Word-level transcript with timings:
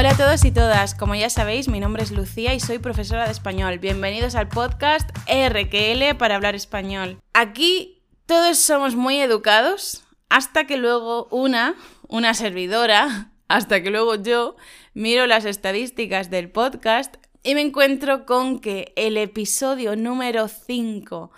Hola 0.00 0.12
a 0.12 0.16
todos 0.16 0.46
y 0.46 0.50
todas, 0.50 0.94
como 0.94 1.14
ya 1.14 1.28
sabéis, 1.28 1.68
mi 1.68 1.78
nombre 1.78 2.02
es 2.02 2.10
Lucía 2.10 2.54
y 2.54 2.60
soy 2.60 2.78
profesora 2.78 3.26
de 3.26 3.32
español. 3.32 3.78
Bienvenidos 3.80 4.34
al 4.34 4.48
podcast 4.48 5.10
RQL 5.28 6.16
para 6.16 6.36
hablar 6.36 6.54
español. 6.54 7.18
Aquí 7.34 8.02
todos 8.24 8.56
somos 8.56 8.96
muy 8.96 9.20
educados 9.20 10.04
hasta 10.30 10.66
que 10.66 10.78
luego 10.78 11.28
una, 11.30 11.74
una 12.08 12.32
servidora, 12.32 13.30
hasta 13.48 13.82
que 13.82 13.90
luego 13.90 14.14
yo 14.14 14.56
miro 14.94 15.26
las 15.26 15.44
estadísticas 15.44 16.30
del 16.30 16.50
podcast 16.50 17.16
y 17.42 17.54
me 17.54 17.60
encuentro 17.60 18.24
con 18.24 18.58
que 18.60 18.94
el 18.96 19.18
episodio 19.18 19.96
número 19.96 20.48
5 20.48 21.30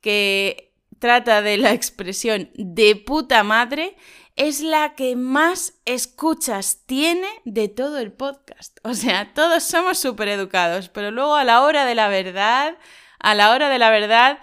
que 0.00 0.72
trata 1.00 1.42
de 1.42 1.56
la 1.56 1.72
expresión 1.72 2.50
de 2.54 2.94
puta 2.94 3.42
madre 3.42 3.96
es 4.38 4.60
la 4.60 4.94
que 4.94 5.16
más 5.16 5.74
escuchas 5.84 6.78
tiene 6.86 7.28
de 7.44 7.68
todo 7.68 7.98
el 7.98 8.12
podcast. 8.12 8.78
O 8.84 8.94
sea, 8.94 9.34
todos 9.34 9.64
somos 9.64 9.98
súper 9.98 10.28
educados, 10.28 10.88
pero 10.88 11.10
luego 11.10 11.34
a 11.34 11.44
la 11.44 11.62
hora 11.62 11.84
de 11.84 11.96
la 11.96 12.08
verdad, 12.08 12.76
a 13.18 13.34
la 13.34 13.50
hora 13.50 13.68
de 13.68 13.78
la 13.80 13.90
verdad, 13.90 14.38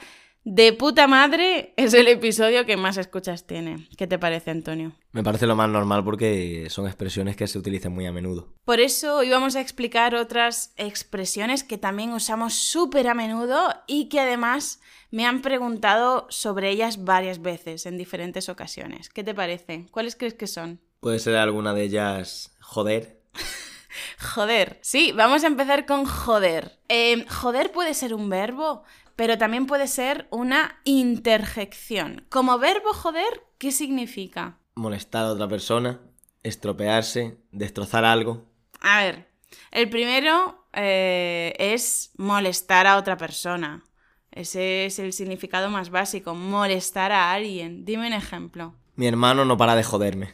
de 0.46 0.74
puta 0.74 1.08
madre 1.08 1.74
es 1.76 1.96
el 1.96 2.08
episodio 2.08 2.68
que 2.68 2.78
más 2.78 2.98
escuchas 2.98 3.48
tiene. 3.48 3.90
¿Qué 3.98 4.06
te 4.06 4.20
parece, 4.20 4.52
Antonio? 4.52 4.94
Me 5.12 5.24
parece 5.24 5.48
lo 5.48 5.56
más 5.56 5.70
normal 5.70 6.04
porque 6.04 6.68
son 6.70 6.86
expresiones 6.86 7.36
que 7.36 7.48
se 7.48 7.58
utilizan 7.58 7.92
muy 7.92 8.06
a 8.06 8.12
menudo. 8.12 8.54
Por 8.64 8.80
eso 8.80 9.18
hoy 9.18 9.30
vamos 9.32 9.56
a 9.56 9.62
explicar 9.62 10.14
otras 10.14 10.72
expresiones 10.78 11.64
que 11.64 11.80
también 11.80 12.14
usamos 12.14 12.54
súper 12.54 13.08
a 13.08 13.16
menudo 13.16 13.74
y 13.88 14.08
que 14.08 14.20
además 14.20 14.80
me 15.10 15.26
han 15.26 15.42
preguntado 15.42 16.28
sobre 16.30 16.70
ellas 16.70 17.04
varias 17.04 17.42
veces 17.42 17.88
en 17.88 17.98
diferentes 17.98 18.48
ocasiones. 18.48 19.10
¿Qué 19.10 19.24
te 19.24 19.34
parece? 19.34 19.88
¿Cuáles 19.90 20.16
crees 20.16 20.36
que 20.36 20.48
son? 20.48 20.80
Puede 21.00 21.18
ser 21.18 21.38
alguna 21.38 21.74
de 21.74 21.84
ellas 21.84 22.56
joder. 22.62 23.20
joder. 24.36 24.78
Sí, 24.82 25.12
vamos 25.12 25.44
a 25.44 25.48
empezar 25.48 25.88
con 25.88 26.06
joder. 26.06 26.78
Eh, 26.88 27.26
joder 27.30 27.72
puede 27.72 27.96
ser 27.96 28.14
un 28.14 28.30
verbo, 28.30 28.84
pero 29.16 29.38
también 29.38 29.66
puede 29.66 29.88
ser 29.88 30.28
una 30.32 30.80
interjección. 30.84 32.26
Como 32.30 32.60
verbo 32.60 32.94
joder, 32.94 33.44
¿qué 33.58 33.72
significa? 33.72 34.58
Molestar 34.76 35.26
a 35.26 35.32
otra 35.32 35.48
persona, 35.48 36.02
estropearse, 36.44 37.38
destrozar 37.52 38.06
algo. 38.06 38.46
A 38.82 39.04
ver, 39.04 39.30
el 39.72 39.90
primero 39.90 40.68
eh, 40.74 41.54
es 41.58 42.12
molestar 42.18 42.88
a 42.88 42.98
otra 42.98 43.18
persona. 43.18 43.84
Ese 44.32 44.86
es 44.86 45.00
el 45.00 45.14
significado 45.14 45.70
más 45.70 45.90
básico, 45.90 46.36
molestar 46.36 47.14
a 47.14 47.32
alguien. 47.32 47.86
Dime 47.86 48.08
un 48.08 48.14
ejemplo. 48.14 48.76
Mi 48.96 49.08
hermano 49.08 49.46
no 49.46 49.58
para 49.58 49.76
de 49.76 49.84
joderme. 49.84 50.34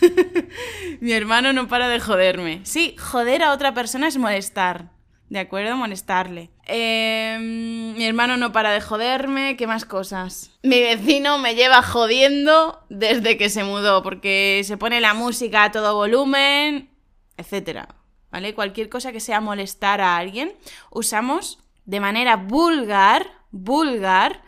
Mi 1.00 1.12
hermano 1.12 1.52
no 1.52 1.68
para 1.68 1.88
de 1.88 2.00
joderme. 2.00 2.60
Sí, 2.64 2.94
joder 2.98 3.42
a 3.42 3.52
otra 3.52 3.72
persona 3.74 4.08
es 4.08 4.18
molestar. 4.18 4.90
¿De 5.28 5.38
acuerdo? 5.38 5.76
Molestarle. 5.76 6.50
Em, 6.64 7.94
mi 7.94 8.04
hermano 8.04 8.36
no 8.36 8.52
para 8.52 8.70
de 8.70 8.80
joderme. 8.80 9.56
¿Qué 9.56 9.66
más 9.66 9.84
cosas? 9.84 10.50
Mi 10.62 10.80
vecino 10.80 11.38
me 11.38 11.54
lleva 11.54 11.82
jodiendo 11.82 12.84
desde 12.88 13.36
que 13.36 13.50
se 13.50 13.64
mudó, 13.64 14.02
porque 14.02 14.62
se 14.64 14.76
pone 14.76 15.00
la 15.00 15.14
música 15.14 15.64
a 15.64 15.70
todo 15.70 15.94
volumen, 15.94 16.90
etc. 17.36 17.88
¿Vale? 18.30 18.54
Cualquier 18.54 18.88
cosa 18.88 19.12
que 19.12 19.20
sea 19.20 19.40
molestar 19.40 20.00
a 20.00 20.16
alguien, 20.16 20.54
usamos 20.90 21.58
de 21.84 22.00
manera 22.00 22.36
vulgar 22.36 23.38
vulgar, 23.50 24.42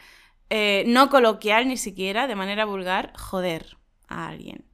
eh, 0.48 0.84
no 0.86 1.10
coloquial 1.10 1.68
ni 1.68 1.76
siquiera, 1.76 2.26
de 2.26 2.36
manera 2.36 2.64
vulgar, 2.64 3.12
joder 3.16 3.78
a 4.08 4.28
alguien. 4.28 4.64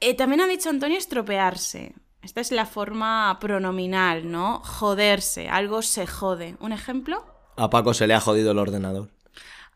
Eh, 0.00 0.14
también 0.14 0.40
ha 0.40 0.46
dicho 0.46 0.68
Antonio 0.68 0.98
estropearse. 0.98 1.94
Esta 2.22 2.40
es 2.40 2.52
la 2.52 2.66
forma 2.66 3.36
pronominal, 3.40 4.30
¿no? 4.30 4.60
Joderse, 4.60 5.48
algo 5.48 5.82
se 5.82 6.06
jode. 6.06 6.56
¿Un 6.60 6.72
ejemplo? 6.72 7.26
A 7.56 7.68
Paco 7.68 7.94
se 7.94 8.06
le 8.06 8.14
ha 8.14 8.20
jodido 8.20 8.52
el 8.52 8.58
ordenador. 8.58 9.10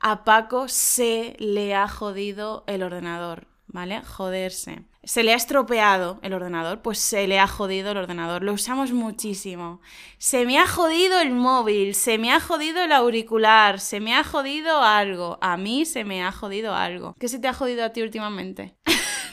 A 0.01 0.25
Paco 0.25 0.69
se 0.69 1.37
le 1.39 1.75
ha 1.75 1.89
jodido 1.89 2.63
el 2.67 2.83
ordenador, 2.83 3.47
¿vale? 3.67 4.03
Joderse 4.03 4.85
se 5.07 5.23
le 5.23 5.33
ha 5.33 5.37
estropeado 5.37 6.19
el 6.23 6.35
ordenador, 6.35 6.83
pues 6.83 6.99
se 6.99 7.29
le 7.29 7.39
ha 7.39 7.47
jodido 7.47 7.93
el 7.93 7.97
ordenador. 7.97 8.43
Lo 8.43 8.53
usamos 8.53 8.91
muchísimo. 8.91 9.81
Se 10.19 10.45
me 10.45 10.59
ha 10.59 10.67
jodido 10.67 11.21
el 11.21 11.31
móvil, 11.31 11.95
se 11.95 12.19
me 12.19 12.33
ha 12.33 12.41
jodido 12.41 12.83
el 12.83 12.91
auricular, 12.91 13.79
se 13.79 14.01
me 14.01 14.17
ha 14.17 14.25
jodido 14.25 14.83
algo. 14.83 15.39
A 15.41 15.57
mí 15.57 15.85
se 15.85 16.03
me 16.03 16.25
ha 16.25 16.33
jodido 16.33 16.75
algo. 16.75 17.15
¿Qué 17.21 17.29
se 17.29 17.39
te 17.39 17.47
ha 17.47 17.55
jodido 17.55 17.85
a 17.85 17.91
ti 17.91 18.03
últimamente? 18.03 18.75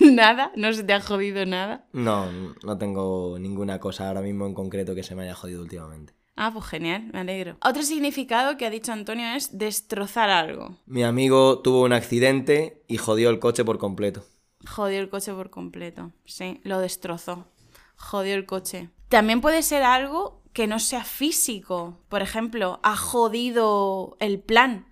¿Nada? 0.12 0.52
¿No 0.56 0.74
se 0.74 0.84
te 0.84 0.94
ha 0.94 1.02
jodido 1.02 1.46
nada? 1.46 1.86
No, 1.94 2.30
no 2.64 2.78
tengo 2.78 3.38
ninguna 3.40 3.80
cosa 3.80 4.08
ahora 4.08 4.22
mismo 4.22 4.46
en 4.46 4.54
concreto 4.54 4.96
que 4.96 5.04
se 5.04 5.16
me 5.16 5.24
haya 5.24 5.36
jodido 5.36 5.62
últimamente. 5.62 6.14
Ah, 6.36 6.52
pues 6.52 6.66
genial, 6.66 7.10
me 7.14 7.20
alegro. 7.20 7.58
Otro 7.64 7.84
significado 7.84 8.58
que 8.58 8.66
ha 8.66 8.70
dicho 8.70 8.92
Antonio 8.92 9.28
es 9.36 9.58
destrozar 9.58 10.30
algo. 10.30 10.78
Mi 10.86 11.04
amigo 11.04 11.60
tuvo 11.60 11.84
un 11.84 11.94
accidente 11.94 12.84
y 12.88 12.98
jodió 12.98 13.30
el 13.30 13.40
coche 13.40 13.64
por 13.64 13.78
completo. 13.78 14.26
Jodió 14.66 15.00
el 15.00 15.10
coche 15.10 15.32
por 15.34 15.50
completo. 15.52 16.12
Sí, 16.26 16.60
lo 16.64 16.80
destrozó. 16.80 17.46
Jodió 17.96 18.34
el 18.34 18.46
coche. 18.46 18.90
También 19.10 19.42
puede 19.42 19.62
ser 19.62 19.84
algo 19.84 20.42
que 20.54 20.68
no 20.68 20.80
sea 20.80 21.04
físico. 21.04 22.00
Por 22.10 22.22
ejemplo, 22.22 22.80
ha 22.84 22.96
jodido 22.96 24.18
el 24.20 24.40
plan. 24.40 24.88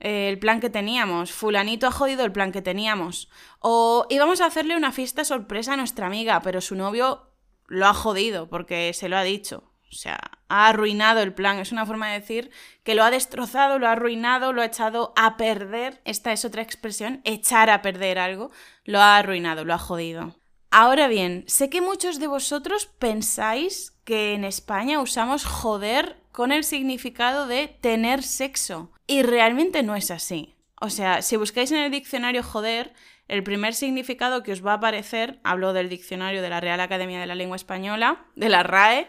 El 0.00 0.38
plan 0.38 0.60
que 0.60 0.70
teníamos. 0.70 1.30
Fulanito 1.30 1.86
ha 1.86 1.92
jodido 1.92 2.24
el 2.24 2.32
plan 2.32 2.52
que 2.52 2.62
teníamos. 2.62 3.28
O 3.58 4.06
íbamos 4.08 4.40
a 4.40 4.46
hacerle 4.46 4.76
una 4.76 4.92
fiesta 4.92 5.24
sorpresa 5.24 5.74
a 5.74 5.76
nuestra 5.76 6.06
amiga, 6.06 6.40
pero 6.40 6.60
su 6.60 6.74
novio 6.74 7.30
lo 7.66 7.86
ha 7.86 7.94
jodido 7.94 8.48
porque 8.48 8.92
se 8.94 9.08
lo 9.08 9.16
ha 9.16 9.22
dicho. 9.22 9.70
O 9.90 9.94
sea, 9.94 10.18
ha 10.48 10.68
arruinado 10.68 11.20
el 11.20 11.34
plan. 11.34 11.58
Es 11.58 11.72
una 11.72 11.84
forma 11.84 12.08
de 12.08 12.20
decir 12.20 12.50
que 12.82 12.94
lo 12.94 13.04
ha 13.04 13.10
destrozado, 13.10 13.78
lo 13.78 13.88
ha 13.88 13.92
arruinado, 13.92 14.52
lo 14.52 14.62
ha 14.62 14.66
echado 14.66 15.12
a 15.16 15.36
perder. 15.36 16.00
Esta 16.04 16.32
es 16.32 16.44
otra 16.44 16.62
expresión, 16.62 17.20
echar 17.24 17.68
a 17.68 17.82
perder 17.82 18.18
algo. 18.18 18.50
Lo 18.84 19.00
ha 19.00 19.18
arruinado, 19.18 19.64
lo 19.64 19.74
ha 19.74 19.78
jodido. 19.78 20.36
Ahora 20.70 21.08
bien, 21.08 21.44
sé 21.48 21.68
que 21.68 21.80
muchos 21.80 22.20
de 22.20 22.28
vosotros 22.28 22.86
pensáis 22.86 23.98
que 24.04 24.34
en 24.34 24.44
España 24.44 25.00
usamos 25.00 25.44
joder 25.44 26.19
con 26.32 26.52
el 26.52 26.64
significado 26.64 27.46
de 27.46 27.68
tener 27.68 28.22
sexo. 28.22 28.92
Y 29.06 29.22
realmente 29.22 29.82
no 29.82 29.96
es 29.96 30.10
así. 30.10 30.54
O 30.80 30.90
sea, 30.90 31.22
si 31.22 31.36
buscáis 31.36 31.70
en 31.72 31.78
el 31.78 31.90
diccionario 31.90 32.42
joder, 32.42 32.94
el 33.28 33.42
primer 33.42 33.74
significado 33.74 34.42
que 34.42 34.52
os 34.52 34.64
va 34.64 34.72
a 34.72 34.76
aparecer, 34.76 35.38
hablo 35.44 35.72
del 35.72 35.88
diccionario 35.88 36.42
de 36.42 36.48
la 36.48 36.60
Real 36.60 36.80
Academia 36.80 37.20
de 37.20 37.26
la 37.26 37.34
Lengua 37.34 37.56
Española, 37.56 38.24
de 38.34 38.48
la 38.48 38.62
RAE, 38.62 39.08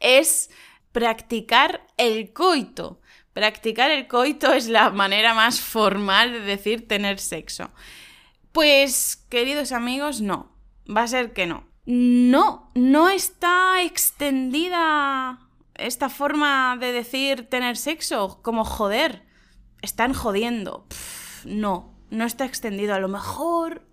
es 0.00 0.50
practicar 0.92 1.86
el 1.96 2.32
coito. 2.32 3.00
Practicar 3.32 3.90
el 3.90 4.08
coito 4.08 4.52
es 4.52 4.68
la 4.68 4.90
manera 4.90 5.32
más 5.32 5.60
formal 5.60 6.32
de 6.32 6.40
decir 6.40 6.86
tener 6.86 7.18
sexo. 7.18 7.70
Pues, 8.52 9.24
queridos 9.30 9.72
amigos, 9.72 10.20
no. 10.20 10.52
Va 10.94 11.04
a 11.04 11.08
ser 11.08 11.32
que 11.32 11.46
no. 11.46 11.64
No, 11.86 12.70
no 12.74 13.08
está 13.08 13.82
extendida 13.82 15.38
esta 15.86 16.08
forma 16.08 16.76
de 16.78 16.92
decir 16.92 17.48
tener 17.48 17.76
sexo 17.76 18.40
como 18.42 18.64
joder. 18.64 19.24
Están 19.82 20.14
jodiendo. 20.14 20.86
no, 21.44 21.92
no 22.10 22.24
está 22.24 22.44
extendido. 22.44 22.94
A 22.94 23.00
lo 23.00 23.08
mejor 23.08 23.86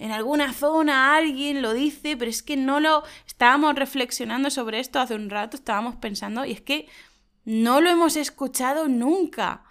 en 0.00 0.12
alguna 0.12 0.52
zona 0.54 1.14
alguien 1.14 1.60
lo 1.60 1.74
dice, 1.74 2.16
pero 2.16 2.30
es 2.30 2.42
que 2.42 2.56
no 2.56 2.80
lo... 2.80 3.04
Estábamos 3.26 3.74
reflexionando 3.74 4.50
sobre 4.50 4.80
esto 4.80 4.98
hace 4.98 5.14
un 5.14 5.28
rato, 5.28 5.56
estábamos 5.56 5.96
pensando, 5.96 6.44
y 6.46 6.52
es 6.52 6.62
que 6.62 6.88
no 7.44 7.82
lo 7.82 7.90
hemos 7.90 8.16
escuchado 8.16 8.88
nunca. 8.88 9.64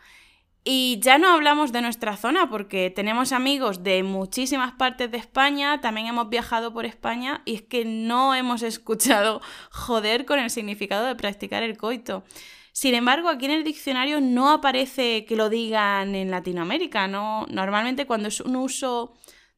Y 0.64 1.00
ya 1.02 1.18
no 1.18 1.30
hablamos 1.30 1.72
de 1.72 1.82
nuestra 1.82 2.18
zona 2.18 2.50
porque 2.50 2.90
tenemos 2.90 3.32
amigos 3.32 3.82
de 3.84 4.04
muchísimas 4.04 4.74
partes 4.74 5.10
de 5.10 5.18
España, 5.18 5.80
también 5.80 6.08
hemos 6.08 6.30
viajado 6.30 6.74
por 6.74 6.86
España 6.86 7.42
y 7.46 7.56
es 7.56 7.62
que 7.62 7.86
no 7.86 8.36
hemos 8.36 8.62
escuchado 8.64 9.42
joder 9.72 10.26
con 10.26 10.40
el 10.40 10.50
significado 10.50 11.06
de 11.06 11.16
practicar 11.16 11.64
el 11.64 11.78
coito. 11.78 12.24
Sin 12.72 12.94
embargo, 12.94 13.30
aquí 13.30 13.46
en 13.46 13.52
el 13.52 13.64
diccionario 13.64 14.22
no 14.22 14.52
aparece 14.52 15.26
que 15.26 15.36
lo 15.36 15.50
digan 15.50 16.16
en 16.16 16.30
Latinoamérica, 16.32 17.08
¿no? 17.08 17.46
Normalmente 17.50 18.06
cuando 18.06 18.28
es 18.28 18.40
un 18.42 18.56
uso 18.56 19.14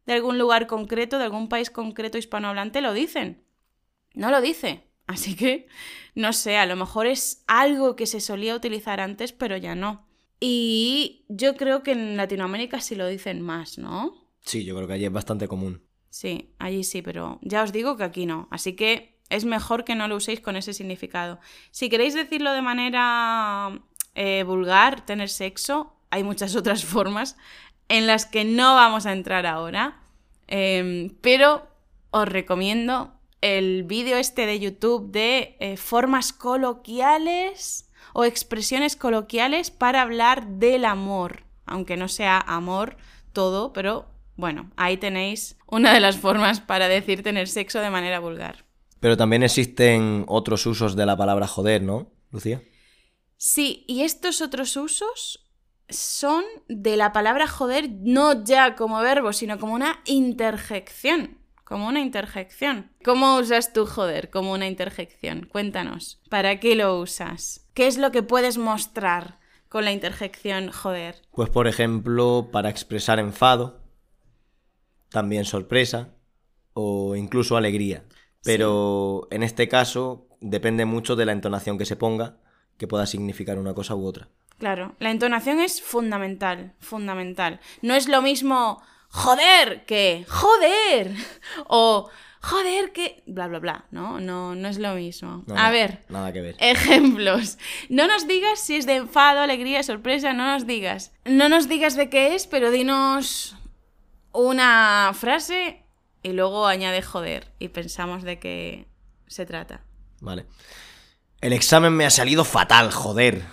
de 0.05 0.13
algún 0.13 0.37
lugar 0.37 0.65
concreto, 0.65 1.17
de 1.17 1.25
algún 1.25 1.49
país 1.49 1.69
concreto 1.69 2.17
hispanohablante, 2.17 2.81
lo 2.81 2.93
dicen. 2.93 3.43
No 4.13 4.31
lo 4.31 4.41
dice. 4.41 4.87
Así 5.07 5.35
que, 5.35 5.67
no 6.15 6.31
sé, 6.31 6.57
a 6.57 6.65
lo 6.65 6.75
mejor 6.75 7.05
es 7.05 7.43
algo 7.47 7.95
que 7.95 8.07
se 8.07 8.21
solía 8.21 8.55
utilizar 8.55 8.99
antes, 8.99 9.33
pero 9.33 9.57
ya 9.57 9.75
no. 9.75 10.07
Y 10.43 11.23
yo 11.29 11.55
creo 11.55 11.83
que 11.83 11.91
en 11.91 12.17
Latinoamérica 12.17 12.81
sí 12.81 12.95
lo 12.95 13.07
dicen 13.07 13.41
más, 13.41 13.77
¿no? 13.77 14.15
Sí, 14.41 14.65
yo 14.65 14.75
creo 14.75 14.87
que 14.87 14.93
allí 14.93 15.05
es 15.05 15.11
bastante 15.11 15.47
común. 15.47 15.83
Sí, 16.09 16.55
allí 16.57 16.83
sí, 16.83 17.03
pero 17.03 17.39
ya 17.43 17.61
os 17.61 17.71
digo 17.71 17.95
que 17.95 18.03
aquí 18.03 18.25
no. 18.25 18.47
Así 18.49 18.75
que 18.75 19.19
es 19.29 19.45
mejor 19.45 19.85
que 19.85 19.93
no 19.93 20.07
lo 20.07 20.15
uséis 20.15 20.41
con 20.41 20.55
ese 20.55 20.73
significado. 20.73 21.39
Si 21.69 21.89
queréis 21.89 22.15
decirlo 22.15 22.53
de 22.53 22.63
manera 22.63 23.83
eh, 24.15 24.43
vulgar, 24.43 25.05
tener 25.05 25.29
sexo, 25.29 25.95
hay 26.09 26.23
muchas 26.23 26.55
otras 26.57 26.83
formas 26.83 27.37
en 27.87 28.07
las 28.07 28.25
que 28.25 28.43
no 28.43 28.73
vamos 28.73 29.05
a 29.05 29.11
entrar 29.11 29.45
ahora, 29.45 30.01
em, 30.47 31.15
pero 31.21 31.67
os 32.09 32.27
recomiendo 32.27 33.13
el 33.41 33.83
vídeo 33.83 34.17
este 34.17 34.47
de 34.47 34.59
YouTube 34.59 35.11
de 35.11 35.55
eh, 35.59 35.77
formas 35.77 36.33
coloquiales 36.33 37.90
o 38.13 38.23
expresiones 38.25 38.95
coloquiales 38.95 39.71
para 39.71 40.01
hablar 40.01 40.47
del 40.47 40.85
amor, 40.85 41.43
aunque 41.65 41.97
no 41.97 42.07
sea 42.07 42.39
amor 42.39 42.97
todo, 43.33 43.73
pero 43.73 44.07
bueno, 44.35 44.71
ahí 44.75 44.97
tenéis 44.97 45.57
una 45.67 45.93
de 45.93 45.99
las 45.99 46.17
formas 46.17 46.59
para 46.59 46.87
decir 46.87 47.23
tener 47.23 47.47
sexo 47.47 47.79
de 47.79 47.89
manera 47.89 48.19
vulgar. 48.19 48.65
Pero 48.99 49.17
también 49.17 49.43
existen 49.43 50.25
otros 50.27 50.65
usos 50.65 50.95
de 50.95 51.05
la 51.05 51.17
palabra 51.17 51.47
joder, 51.47 51.81
¿no, 51.81 52.11
Lucía? 52.31 52.61
Sí, 53.37 53.85
y 53.87 54.03
estos 54.03 54.41
otros 54.41 54.77
usos 54.77 55.47
son 55.89 56.43
de 56.67 56.95
la 56.97 57.11
palabra 57.11 57.47
joder 57.47 57.89
no 57.91 58.43
ya 58.43 58.75
como 58.75 59.01
verbo, 59.01 59.33
sino 59.33 59.59
como 59.59 59.73
una 59.73 60.01
interjección. 60.05 61.40
Como 61.71 61.87
una 61.87 62.01
interjección. 62.01 62.91
¿Cómo 63.01 63.37
usas 63.37 63.71
tú 63.71 63.85
joder 63.85 64.29
como 64.29 64.51
una 64.51 64.67
interjección? 64.67 65.47
Cuéntanos. 65.49 66.19
¿Para 66.29 66.59
qué 66.59 66.75
lo 66.75 66.99
usas? 66.99 67.65
¿Qué 67.73 67.87
es 67.87 67.97
lo 67.97 68.11
que 68.11 68.23
puedes 68.23 68.57
mostrar 68.57 69.39
con 69.69 69.85
la 69.85 69.93
interjección 69.93 70.69
joder? 70.73 71.21
Pues 71.31 71.49
por 71.49 71.69
ejemplo, 71.69 72.49
para 72.51 72.69
expresar 72.69 73.19
enfado, 73.19 73.79
también 75.07 75.45
sorpresa 75.45 76.09
o 76.73 77.15
incluso 77.15 77.55
alegría. 77.55 78.03
Pero 78.43 79.29
en 79.31 79.41
este 79.41 79.69
caso 79.69 80.27
depende 80.41 80.83
mucho 80.83 81.15
de 81.15 81.25
la 81.25 81.31
entonación 81.31 81.77
que 81.77 81.85
se 81.85 81.95
ponga, 81.95 82.35
que 82.75 82.87
pueda 82.87 83.05
significar 83.05 83.57
una 83.57 83.73
cosa 83.73 83.95
u 83.95 84.05
otra. 84.05 84.27
Claro, 84.57 84.97
la 84.99 85.09
entonación 85.09 85.61
es 85.61 85.81
fundamental, 85.81 86.73
fundamental. 86.79 87.61
No 87.81 87.93
es 87.93 88.09
lo 88.09 88.21
mismo 88.21 88.83
joder 89.11 89.85
que 89.85 90.25
joder 90.29 91.13
o 91.67 92.09
joder 92.41 92.91
que 92.91 93.21
bla 93.27 93.47
bla 93.47 93.59
bla, 93.59 93.85
¿no? 93.91 94.19
No, 94.19 94.55
no 94.55 94.67
es 94.67 94.77
lo 94.79 94.95
mismo. 94.95 95.43
No, 95.47 95.55
A 95.55 95.65
no, 95.67 95.71
ver, 95.71 96.03
Nada 96.09 96.31
que 96.33 96.41
ver. 96.41 96.55
ejemplos. 96.59 97.57
No 97.89 98.07
nos 98.07 98.27
digas 98.27 98.59
si 98.59 98.75
es 98.77 98.85
de 98.85 98.95
enfado, 98.95 99.41
alegría, 99.41 99.83
sorpresa, 99.83 100.33
no 100.33 100.45
nos 100.51 100.65
digas. 100.65 101.11
No 101.25 101.49
nos 101.49 101.67
digas 101.69 101.95
de 101.95 102.09
qué 102.09 102.35
es, 102.35 102.47
pero 102.47 102.71
dinos 102.71 103.55
una 104.31 105.11
frase 105.13 105.83
y 106.23 106.31
luego 106.33 106.65
añade 106.67 107.01
joder 107.01 107.47
y 107.59 107.67
pensamos 107.69 108.23
de 108.23 108.39
qué 108.39 108.87
se 109.27 109.45
trata. 109.45 109.81
Vale. 110.19 110.45
El 111.41 111.53
examen 111.53 111.93
me 111.93 112.05
ha 112.05 112.09
salido 112.09 112.43
fatal, 112.45 112.91
joder. 112.91 113.41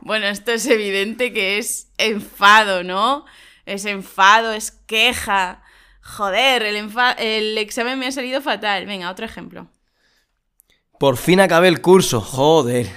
Bueno, 0.00 0.26
esto 0.26 0.52
es 0.52 0.66
evidente 0.66 1.32
que 1.32 1.56
es 1.58 1.88
enfado, 1.96 2.82
¿no? 2.84 3.24
Es 3.66 3.84
enfado, 3.84 4.52
es 4.52 4.70
queja. 4.70 5.62
Joder, 6.00 6.62
el, 6.62 6.90
el 7.18 7.58
examen 7.58 7.98
me 7.98 8.06
ha 8.06 8.12
salido 8.12 8.40
fatal. 8.40 8.86
Venga, 8.86 9.10
otro 9.10 9.24
ejemplo. 9.24 9.70
Por 10.98 11.16
fin 11.16 11.40
acabé 11.40 11.68
el 11.68 11.80
curso, 11.80 12.20
joder. 12.20 12.90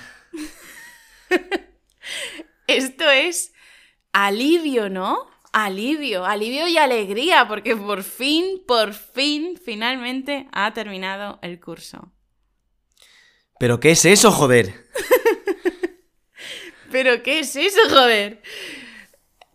Esto 2.67 3.09
es 3.09 3.53
alivio, 4.11 4.89
¿no? 4.89 5.27
Alivio, 5.53 6.25
alivio 6.25 6.67
y 6.67 6.77
alegría, 6.77 7.47
porque 7.47 7.75
por 7.75 8.03
fin, 8.03 8.61
por 8.67 8.93
fin, 8.93 9.59
finalmente 9.63 10.47
ha 10.51 10.73
terminado 10.73 11.39
el 11.41 11.59
curso. 11.59 12.11
¿Pero 13.59 13.79
qué 13.79 13.91
es 13.91 14.05
eso, 14.05 14.31
joder? 14.31 14.85
¿Pero 16.91 17.23
qué 17.23 17.39
es 17.39 17.55
eso, 17.55 17.81
joder? 17.89 18.41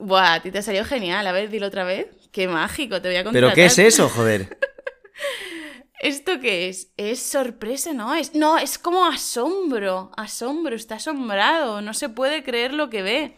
Buah, 0.02 0.34
a 0.34 0.42
ti 0.42 0.50
te 0.50 0.58
ha 0.58 0.62
salido 0.62 0.84
genial. 0.84 1.24
A 1.26 1.32
ver, 1.32 1.48
dilo 1.48 1.68
otra 1.68 1.84
vez. 1.84 2.08
Qué 2.32 2.48
mágico, 2.48 3.00
te 3.00 3.08
voy 3.08 3.16
a 3.16 3.24
contratar. 3.24 3.50
¿Pero 3.50 3.54
qué 3.54 3.66
es 3.66 3.78
eso, 3.78 4.08
joder? 4.08 4.58
¿Esto 6.00 6.40
qué 6.40 6.68
es? 6.68 6.90
Es 6.96 7.22
sorpresa, 7.22 7.92
¿no? 7.92 8.12
Es, 8.12 8.34
no, 8.34 8.58
es 8.58 8.78
como 8.78 9.06
asombro. 9.06 10.10
Asombro, 10.16 10.74
está 10.74 10.96
asombrado. 10.96 11.80
No 11.82 11.94
se 11.94 12.08
puede 12.08 12.42
creer 12.42 12.74
lo 12.74 12.90
que 12.90 13.02
ve. 13.02 13.36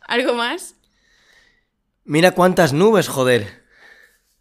¿Algo 0.00 0.34
más? 0.34 0.74
Mira 2.02 2.32
cuántas 2.32 2.72
nubes, 2.72 3.06
joder. 3.06 3.64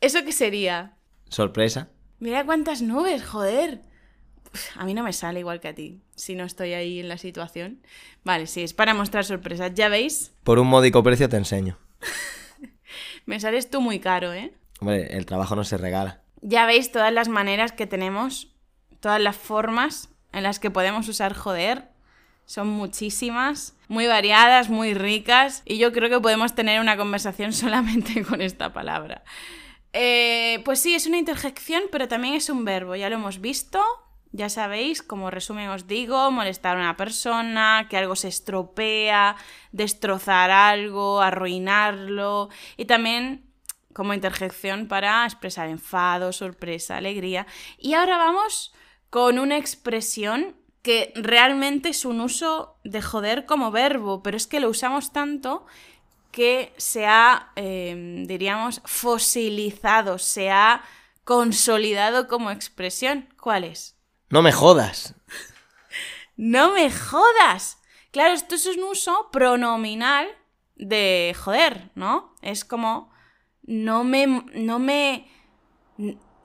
¿Eso 0.02 0.24
qué 0.26 0.32
sería? 0.32 0.98
Sorpresa. 1.30 1.90
Mira 2.18 2.44
cuántas 2.44 2.82
nubes, 2.82 3.24
joder. 3.24 3.82
A 4.76 4.86
mí 4.86 4.94
no 4.94 5.04
me 5.04 5.14
sale 5.14 5.40
igual 5.40 5.60
que 5.60 5.68
a 5.68 5.76
ti, 5.76 6.02
si 6.16 6.36
no 6.36 6.44
estoy 6.44 6.74
ahí 6.74 7.00
en 7.00 7.10
la 7.10 7.18
situación. 7.18 7.82
Vale, 8.24 8.48
sí, 8.48 8.64
es 8.64 8.74
para 8.74 8.94
mostrar 8.94 9.26
sorpresas. 9.26 9.74
Ya 9.74 9.90
veis, 9.90 10.34
Por 10.44 10.60
un 10.60 10.68
módico 10.68 11.04
precio 11.04 11.30
te 11.30 11.38
enseño. 11.38 11.78
me 13.26 13.40
sales 13.40 13.70
tú 13.70 13.82
muy 13.82 14.00
caro, 14.00 14.34
¿eh? 14.34 14.54
Hombre, 14.80 15.18
el 15.18 15.26
trabajo 15.26 15.56
no 15.56 15.64
se 15.64 15.78
regala. 15.78 16.22
Ya 16.42 16.66
veis 16.66 16.92
todas 16.92 17.12
las 17.12 17.28
maneras 17.28 17.72
que 17.72 17.88
tenemos, 17.88 18.54
todas 19.00 19.22
las 19.22 19.36
formas 19.36 20.10
en 20.32 20.44
las 20.44 20.60
que 20.60 20.72
podemos 20.72 21.08
usar 21.08 21.34
joder. 21.34 21.90
Son 22.46 22.68
muchísimas, 22.68 23.76
muy 23.88 24.06
variadas, 24.06 24.70
muy 24.70 24.94
ricas, 24.94 25.64
y 25.66 25.78
yo 25.80 25.92
creo 25.92 26.10
que 26.10 26.20
podemos 26.20 26.54
tener 26.54 26.80
una 26.80 26.98
conversación 26.98 27.54
solamente 27.54 28.24
con 28.24 28.42
esta 28.42 28.74
palabra. 28.74 29.24
Eh, 29.94 30.62
pues 30.66 30.80
sí, 30.82 30.94
es 30.94 31.08
una 31.08 31.18
interjección, 31.18 31.84
pero 31.92 32.08
también 32.10 32.34
es 32.34 32.50
un 32.50 32.66
verbo, 32.66 32.96
ya 32.96 33.10
lo 33.10 33.16
hemos 33.16 33.40
visto. 33.40 33.82
Ya 34.36 34.50
sabéis, 34.50 35.02
como 35.02 35.32
resumen 35.32 35.70
os 35.70 35.88
digo, 35.88 36.30
molestar 36.30 36.76
a 36.76 36.82
una 36.82 36.98
persona, 36.98 37.88
que 37.90 37.96
algo 37.96 38.18
se 38.18 38.28
estropea, 38.28 39.38
destrozar 39.72 40.52
algo, 40.52 41.22
arruinarlo, 41.22 42.50
y 42.76 42.84
también 42.84 43.46
como 43.94 44.14
interjección 44.14 44.90
para 44.90 45.24
expresar 45.24 45.70
enfado, 45.70 46.34
sorpresa, 46.34 46.98
alegría. 46.98 47.48
Y 47.78 47.94
ahora 47.94 48.18
vamos 48.18 48.74
con 49.10 49.40
una 49.40 49.56
expresión 49.56 50.58
que 50.82 51.14
realmente 51.16 51.88
es 51.90 52.04
un 52.04 52.20
uso 52.20 52.76
de 52.84 53.02
joder 53.02 53.46
como 53.46 53.72
verbo, 53.72 54.22
pero 54.22 54.36
es 54.36 54.48
que 54.48 54.60
lo 54.60 54.70
usamos 54.70 55.14
tanto 55.14 55.66
que 56.32 56.74
se 56.76 57.06
ha, 57.06 57.54
eh, 57.56 58.26
diríamos, 58.28 58.82
fosilizado, 58.84 60.18
se 60.18 60.52
ha 60.52 60.84
consolidado 61.24 62.28
como 62.28 62.52
expresión. 62.52 63.30
¿Cuál 63.40 63.64
es? 63.64 63.95
No 64.30 64.42
me 64.42 64.52
jodas. 64.52 65.16
¡No 66.36 66.74
me 66.74 66.92
jodas! 66.92 67.80
Claro, 68.12 68.34
esto 68.34 68.56
es 68.56 68.66
un 68.66 68.84
uso 68.84 69.30
pronominal 69.32 70.28
de 70.76 71.36
joder, 71.38 71.92
¿no? 71.96 72.36
Es 72.42 72.66
como 72.66 73.12
no 73.64 74.04
me 74.04 74.28
no 74.54 74.80
me 74.80 75.28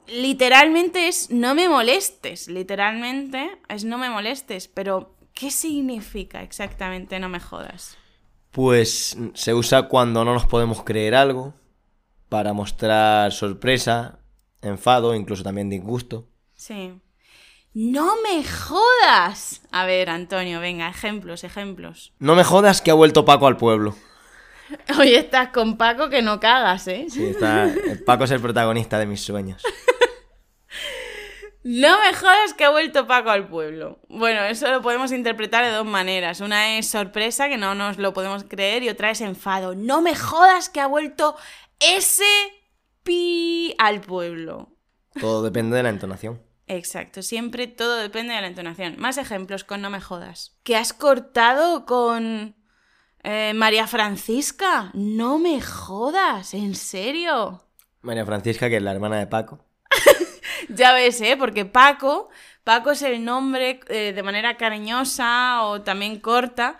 literalmente 0.06 1.08
es 1.08 1.30
no 1.30 1.54
me 1.54 1.68
molestes, 1.68 2.48
literalmente 2.48 3.50
es 3.68 3.84
no 3.84 3.98
me 3.98 4.10
molestes, 4.10 4.68
pero 4.68 5.16
¿qué 5.32 5.50
significa 5.50 6.42
exactamente 6.42 7.18
no 7.18 7.28
me 7.28 7.40
jodas? 7.40 7.96
Pues 8.50 9.16
se 9.34 9.54
usa 9.54 9.88
cuando 9.88 10.24
no 10.24 10.34
nos 10.34 10.46
podemos 10.46 10.82
creer 10.82 11.14
algo, 11.14 11.54
para 12.28 12.52
mostrar 12.52 13.32
sorpresa, 13.32 14.20
enfado, 14.62 15.14
incluso 15.14 15.42
también 15.42 15.68
disgusto. 15.68 16.28
Sí. 16.54 16.92
¡No 17.72 18.16
me 18.22 18.42
jodas! 18.44 19.62
A 19.70 19.86
ver, 19.86 20.10
Antonio, 20.10 20.58
venga, 20.60 20.88
ejemplos, 20.88 21.44
ejemplos. 21.44 22.12
No 22.18 22.34
me 22.34 22.42
jodas 22.42 22.82
que 22.82 22.90
ha 22.90 22.94
vuelto 22.94 23.24
Paco 23.24 23.46
al 23.46 23.56
pueblo. 23.56 23.96
Hoy 24.98 25.14
estás 25.14 25.50
con 25.50 25.76
Paco 25.76 26.08
que 26.08 26.20
no 26.20 26.40
cagas, 26.40 26.88
¿eh? 26.88 27.06
Sí, 27.08 27.26
está, 27.26 27.64
el 27.64 28.02
Paco 28.02 28.24
es 28.24 28.32
el 28.32 28.40
protagonista 28.40 28.98
de 28.98 29.06
mis 29.06 29.22
sueños. 29.22 29.62
No 31.62 32.00
me 32.00 32.14
jodas 32.14 32.54
que 32.54 32.64
ha 32.64 32.70
vuelto 32.70 33.06
Paco 33.06 33.28
al 33.28 33.46
pueblo. 33.46 34.00
Bueno, 34.08 34.44
eso 34.44 34.70
lo 34.70 34.80
podemos 34.80 35.12
interpretar 35.12 35.62
de 35.62 35.70
dos 35.70 35.84
maneras. 35.84 36.40
Una 36.40 36.78
es 36.78 36.88
sorpresa, 36.88 37.50
que 37.50 37.58
no 37.58 37.74
nos 37.74 37.98
lo 37.98 38.14
podemos 38.14 38.44
creer, 38.44 38.82
y 38.82 38.88
otra 38.88 39.10
es 39.10 39.20
enfado. 39.20 39.74
No 39.74 40.00
me 40.00 40.14
jodas 40.14 40.70
que 40.70 40.80
ha 40.80 40.86
vuelto 40.86 41.36
ese 41.78 42.24
pi 43.02 43.74
al 43.76 44.00
pueblo. 44.00 44.70
Todo 45.20 45.42
depende 45.42 45.76
de 45.76 45.82
la 45.82 45.90
entonación. 45.90 46.40
Exacto, 46.72 47.20
siempre 47.22 47.66
todo 47.66 47.96
depende 47.96 48.32
de 48.32 48.40
la 48.40 48.46
entonación. 48.46 48.94
Más 48.96 49.18
ejemplos 49.18 49.64
con 49.64 49.82
no 49.82 49.90
me 49.90 50.00
jodas. 50.00 50.56
¿Que 50.62 50.76
has 50.76 50.92
cortado 50.92 51.84
con 51.84 52.54
eh, 53.24 53.52
María 53.56 53.88
Francisca? 53.88 54.92
No 54.94 55.40
me 55.40 55.60
jodas, 55.60 56.54
¿en 56.54 56.76
serio? 56.76 57.64
María 58.02 58.24
Francisca, 58.24 58.68
que 58.68 58.76
es 58.76 58.82
la 58.84 58.92
hermana 58.92 59.18
de 59.18 59.26
Paco. 59.26 59.64
Ya 60.68 60.92
ves, 60.92 61.20
¿eh? 61.22 61.36
Porque 61.36 61.64
Paco, 61.64 62.28
Paco 62.62 62.92
es 62.92 63.02
el 63.02 63.24
nombre 63.24 63.80
eh, 63.88 64.12
de 64.12 64.22
manera 64.22 64.56
cariñosa 64.56 65.64
o 65.64 65.82
también 65.82 66.20
corta 66.20 66.78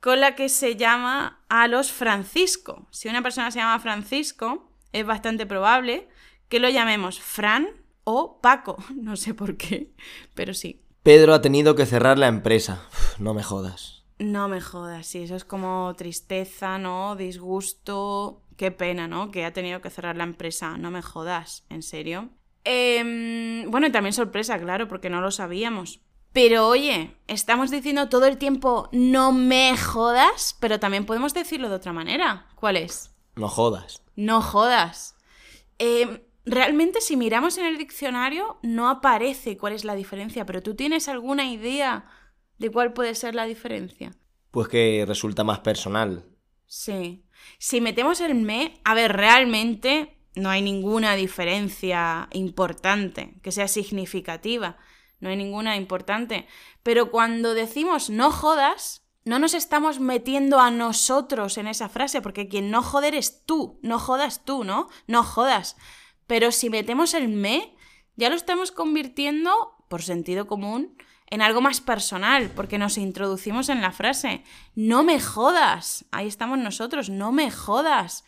con 0.00 0.18
la 0.18 0.34
que 0.34 0.48
se 0.48 0.74
llama 0.74 1.44
a 1.48 1.68
los 1.68 1.92
Francisco. 1.92 2.88
Si 2.90 3.08
una 3.08 3.22
persona 3.22 3.52
se 3.52 3.60
llama 3.60 3.78
Francisco, 3.78 4.72
es 4.90 5.06
bastante 5.06 5.46
probable 5.46 6.08
que 6.48 6.58
lo 6.58 6.68
llamemos 6.68 7.20
Fran 7.20 7.83
o 8.04 8.40
Paco. 8.40 8.76
No 8.94 9.16
sé 9.16 9.34
por 9.34 9.56
qué, 9.56 9.92
pero 10.34 10.54
sí. 10.54 10.80
Pedro 11.02 11.34
ha 11.34 11.42
tenido 11.42 11.74
que 11.74 11.86
cerrar 11.86 12.18
la 12.18 12.28
empresa. 12.28 12.86
Uf, 12.90 13.20
no 13.20 13.34
me 13.34 13.42
jodas. 13.42 14.04
No 14.18 14.48
me 14.48 14.60
jodas, 14.60 15.06
sí, 15.06 15.24
eso 15.24 15.34
es 15.34 15.44
como 15.44 15.92
tristeza, 15.96 16.78
¿no? 16.78 17.16
Disgusto. 17.16 18.42
Qué 18.56 18.70
pena, 18.70 19.08
¿no? 19.08 19.32
Que 19.32 19.44
ha 19.44 19.52
tenido 19.52 19.80
que 19.80 19.90
cerrar 19.90 20.16
la 20.16 20.24
empresa. 20.24 20.78
No 20.78 20.90
me 20.90 21.02
jodas, 21.02 21.64
¿en 21.68 21.82
serio? 21.82 22.30
Em, 22.62 23.70
bueno, 23.70 23.88
y 23.88 23.92
también 23.92 24.12
sorpresa, 24.12 24.58
claro, 24.58 24.88
porque 24.88 25.10
no 25.10 25.20
lo 25.20 25.30
sabíamos. 25.30 26.00
Pero 26.32 26.68
oye, 26.68 27.16
estamos 27.28 27.70
diciendo 27.70 28.08
todo 28.08 28.26
el 28.26 28.38
tiempo 28.38 28.88
no 28.92 29.32
me 29.32 29.76
jodas, 29.76 30.56
pero 30.58 30.80
también 30.80 31.06
podemos 31.06 31.34
decirlo 31.34 31.68
de 31.68 31.76
otra 31.76 31.92
manera. 31.92 32.46
¿Cuál 32.56 32.76
es? 32.76 33.14
No 33.36 33.48
jodas. 33.48 34.02
No 34.16 34.40
jodas. 34.40 35.16
Em, 35.78 36.20
realmente 36.44 37.00
si 37.00 37.16
miramos 37.16 37.58
en 37.58 37.66
el 37.66 37.78
diccionario 37.78 38.58
no 38.62 38.88
aparece 38.88 39.56
cuál 39.56 39.72
es 39.72 39.84
la 39.84 39.94
diferencia, 39.94 40.44
pero 40.46 40.62
¿tú 40.62 40.74
tienes 40.74 41.08
alguna 41.08 41.50
idea 41.50 42.06
de 42.58 42.70
cuál 42.70 42.92
puede 42.92 43.14
ser 43.14 43.34
la 43.34 43.44
diferencia? 43.44 44.12
Pues 44.50 44.68
que 44.68 45.04
resulta 45.06 45.44
más 45.44 45.60
personal. 45.60 46.24
Sí. 46.66 47.24
Si 47.58 47.80
metemos 47.80 48.20
el 48.20 48.34
me, 48.34 48.80
a 48.84 48.94
ver, 48.94 49.16
realmente 49.16 50.18
no 50.34 50.50
hay 50.50 50.62
ninguna 50.62 51.14
diferencia 51.14 52.28
importante 52.32 53.38
que 53.42 53.52
sea 53.52 53.68
significativa. 53.68 54.76
No 55.20 55.28
hay 55.28 55.36
ninguna 55.36 55.76
importante. 55.76 56.46
Pero 56.82 57.10
cuando 57.10 57.54
decimos 57.54 58.10
no 58.10 58.30
jodas, 58.30 59.04
no 59.24 59.38
nos 59.38 59.54
estamos 59.54 60.00
metiendo 60.00 60.60
a 60.60 60.70
nosotros 60.70 61.56
en 61.56 61.66
esa 61.66 61.88
frase, 61.88 62.20
porque 62.20 62.48
quien 62.48 62.70
no 62.70 62.82
joder 62.82 63.14
es 63.14 63.44
tú, 63.44 63.78
no 63.82 63.98
jodas 63.98 64.44
tú, 64.44 64.64
¿no? 64.64 64.88
No 65.06 65.22
jodas. 65.22 65.76
Pero 66.26 66.52
si 66.52 66.70
metemos 66.70 67.14
el 67.14 67.28
me, 67.28 67.74
ya 68.16 68.30
lo 68.30 68.36
estamos 68.36 68.72
convirtiendo, 68.72 69.50
por 69.88 70.02
sentido 70.02 70.46
común, 70.46 70.96
en 71.26 71.42
algo 71.42 71.60
más 71.60 71.80
personal, 71.80 72.50
porque 72.54 72.78
nos 72.78 72.98
introducimos 72.98 73.68
en 73.68 73.80
la 73.80 73.92
frase. 73.92 74.44
No 74.74 75.02
me 75.02 75.20
jodas. 75.20 76.04
Ahí 76.10 76.28
estamos 76.28 76.58
nosotros, 76.58 77.10
no 77.10 77.32
me 77.32 77.50
jodas. 77.50 78.24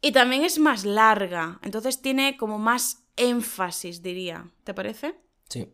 Y 0.00 0.12
también 0.12 0.44
es 0.44 0.58
más 0.58 0.84
larga, 0.84 1.58
entonces 1.62 2.02
tiene 2.02 2.36
como 2.36 2.58
más 2.58 3.04
énfasis, 3.16 4.02
diría. 4.02 4.50
¿Te 4.64 4.74
parece? 4.74 5.18
Sí, 5.48 5.72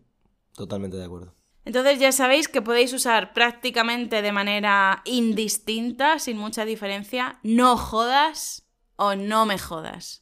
totalmente 0.54 0.96
de 0.96 1.04
acuerdo. 1.04 1.34
Entonces 1.64 1.98
ya 1.98 2.12
sabéis 2.12 2.48
que 2.48 2.62
podéis 2.62 2.92
usar 2.92 3.32
prácticamente 3.34 4.22
de 4.22 4.32
manera 4.32 5.02
indistinta, 5.04 6.18
sin 6.18 6.38
mucha 6.38 6.64
diferencia, 6.64 7.38
no 7.42 7.76
jodas 7.76 8.66
o 8.96 9.14
no 9.14 9.46
me 9.46 9.58
jodas. 9.58 10.21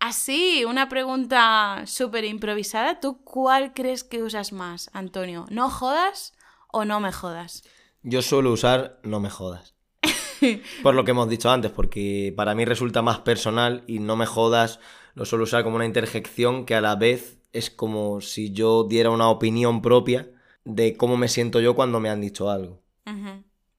Así, 0.00 0.64
una 0.64 0.88
pregunta 0.88 1.82
súper 1.86 2.24
improvisada. 2.24 3.00
¿Tú 3.00 3.22
cuál 3.22 3.74
crees 3.74 4.02
que 4.02 4.22
usas 4.22 4.50
más, 4.50 4.88
Antonio? 4.94 5.44
¿No 5.50 5.68
jodas 5.68 6.32
o 6.72 6.86
no 6.86 7.00
me 7.00 7.12
jodas? 7.12 7.64
Yo 8.02 8.22
suelo 8.22 8.50
usar 8.50 8.98
no 9.02 9.20
me 9.20 9.28
jodas. 9.28 9.74
Por 10.82 10.94
lo 10.94 11.04
que 11.04 11.10
hemos 11.10 11.28
dicho 11.28 11.50
antes, 11.50 11.70
porque 11.70 12.32
para 12.34 12.54
mí 12.54 12.64
resulta 12.64 13.02
más 13.02 13.18
personal 13.18 13.84
y 13.86 13.98
no 13.98 14.16
me 14.16 14.24
jodas 14.24 14.80
lo 15.14 15.26
suelo 15.26 15.44
usar 15.44 15.64
como 15.64 15.76
una 15.76 15.84
interjección 15.84 16.64
que 16.64 16.74
a 16.74 16.80
la 16.80 16.96
vez 16.96 17.38
es 17.52 17.68
como 17.70 18.22
si 18.22 18.52
yo 18.52 18.84
diera 18.84 19.10
una 19.10 19.28
opinión 19.28 19.82
propia 19.82 20.30
de 20.64 20.96
cómo 20.96 21.18
me 21.18 21.28
siento 21.28 21.60
yo 21.60 21.74
cuando 21.74 22.00
me 22.00 22.08
han 22.08 22.22
dicho 22.22 22.48
algo. 22.48 22.80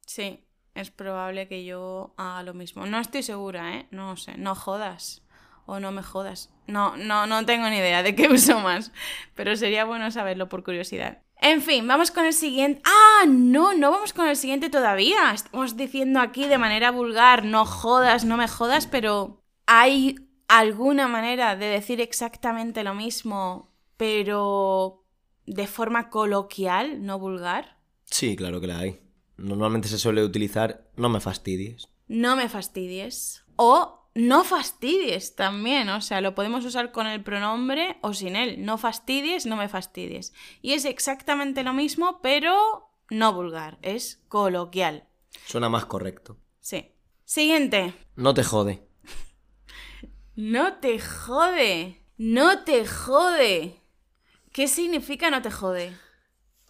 Sí, 0.06 0.44
es 0.76 0.92
probable 0.92 1.48
que 1.48 1.66
yo 1.66 2.14
haga 2.18 2.44
lo 2.44 2.54
mismo. 2.54 2.86
No 2.86 3.00
estoy 3.00 3.24
segura, 3.24 3.78
¿eh? 3.78 3.88
No 3.90 4.18
sé, 4.18 4.38
no 4.38 4.54
jodas 4.54 5.24
o 5.66 5.80
no 5.80 5.92
me 5.92 6.04
jodas. 6.04 6.50
No, 6.68 6.96
no, 6.98 7.28
no 7.28 7.46
tengo 7.46 7.70
ni 7.70 7.78
idea 7.78 8.04
de 8.04 8.16
qué 8.16 8.28
uso 8.32 8.60
más, 8.60 8.92
pero 9.36 9.56
sería 9.56 9.86
bueno 9.86 10.12
saberlo 10.12 10.50
por 10.50 10.64
curiosidad. 10.64 11.20
En 11.42 11.62
fin, 11.62 11.88
vamos 11.88 12.12
con 12.12 12.26
el 12.26 12.34
siguiente. 12.34 12.82
Ah, 12.86 13.26
no, 13.28 13.74
no 13.74 13.90
vamos 13.92 14.14
con 14.14 14.28
el 14.28 14.36
siguiente 14.36 14.70
todavía. 14.70 15.32
Estamos 15.34 15.76
diciendo 15.76 16.20
aquí 16.20 16.48
de 16.48 16.60
manera 16.60 16.92
vulgar, 16.92 17.46
no 17.46 17.66
jodas, 17.66 18.26
no 18.26 18.38
me 18.38 18.48
jodas, 18.48 18.86
pero 18.86 19.42
¿hay 19.66 20.16
alguna 20.48 21.08
manera 21.08 21.56
de 21.56 21.66
decir 21.66 22.00
exactamente 22.00 22.84
lo 22.84 22.94
mismo, 22.94 23.74
pero 23.98 25.04
de 25.48 25.66
forma 25.66 26.10
coloquial, 26.10 27.04
no 27.04 27.18
vulgar? 27.18 27.78
Sí, 28.06 28.36
claro 28.36 28.62
que 28.62 28.68
la 28.68 28.80
hay. 28.80 29.00
Normalmente 29.38 29.88
se 29.88 29.98
suele 29.98 30.24
utilizar 30.24 30.92
no 30.96 31.10
me 31.10 31.20
fastidies. 31.20 31.90
No 32.08 32.36
me 32.36 32.50
fastidies. 32.50 33.44
O 33.56 34.01
no 34.14 34.44
fastidies 34.44 35.36
también, 35.36 35.88
o 35.90 36.02
sea, 36.02 36.20
lo 36.20 36.36
podemos 36.36 36.66
usar 36.66 36.92
con 36.92 37.08
el 37.08 37.24
pronombre 37.24 37.98
o 38.02 38.14
sin 38.14 38.36
él. 38.36 38.66
No 38.66 38.78
fastidies, 38.78 39.46
no 39.46 39.56
me 39.56 39.70
fastidies. 39.70 40.34
Y 40.62 40.74
es 40.74 40.86
exactamente 40.86 41.64
lo 41.64 41.74
mismo, 41.74 42.20
pero 42.22 42.90
no 43.10 43.34
vulgar, 43.34 43.78
es 43.82 44.22
coloquial. 44.28 45.08
Suena 45.46 45.70
más 45.70 45.86
correcto. 45.86 46.38
Sí. 46.60 46.92
Siguiente. 47.24 47.94
No 48.16 48.34
te 48.34 48.44
jode. 48.44 48.86
no 50.36 50.76
te 50.80 51.00
jode. 51.00 52.06
No 52.18 52.64
te 52.64 52.86
jode. 52.86 53.82
¿Qué 54.52 54.68
significa 54.68 55.30
no 55.30 55.42
te 55.42 55.50
jode? 55.50 55.98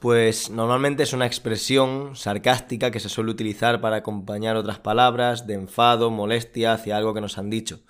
Pues 0.01 0.49
normalmente 0.49 1.03
es 1.03 1.13
una 1.13 1.27
expresión 1.27 2.15
sarcástica 2.15 2.89
que 2.89 2.99
se 2.99 3.07
suele 3.07 3.29
utilizar 3.29 3.81
para 3.81 3.97
acompañar 3.97 4.55
otras 4.55 4.79
palabras 4.79 5.45
de 5.45 5.53
enfado, 5.53 6.09
molestia 6.09 6.73
hacia 6.73 6.97
algo 6.97 7.13
que 7.13 7.21
nos 7.21 7.37
han 7.37 7.51
dicho. 7.51 7.81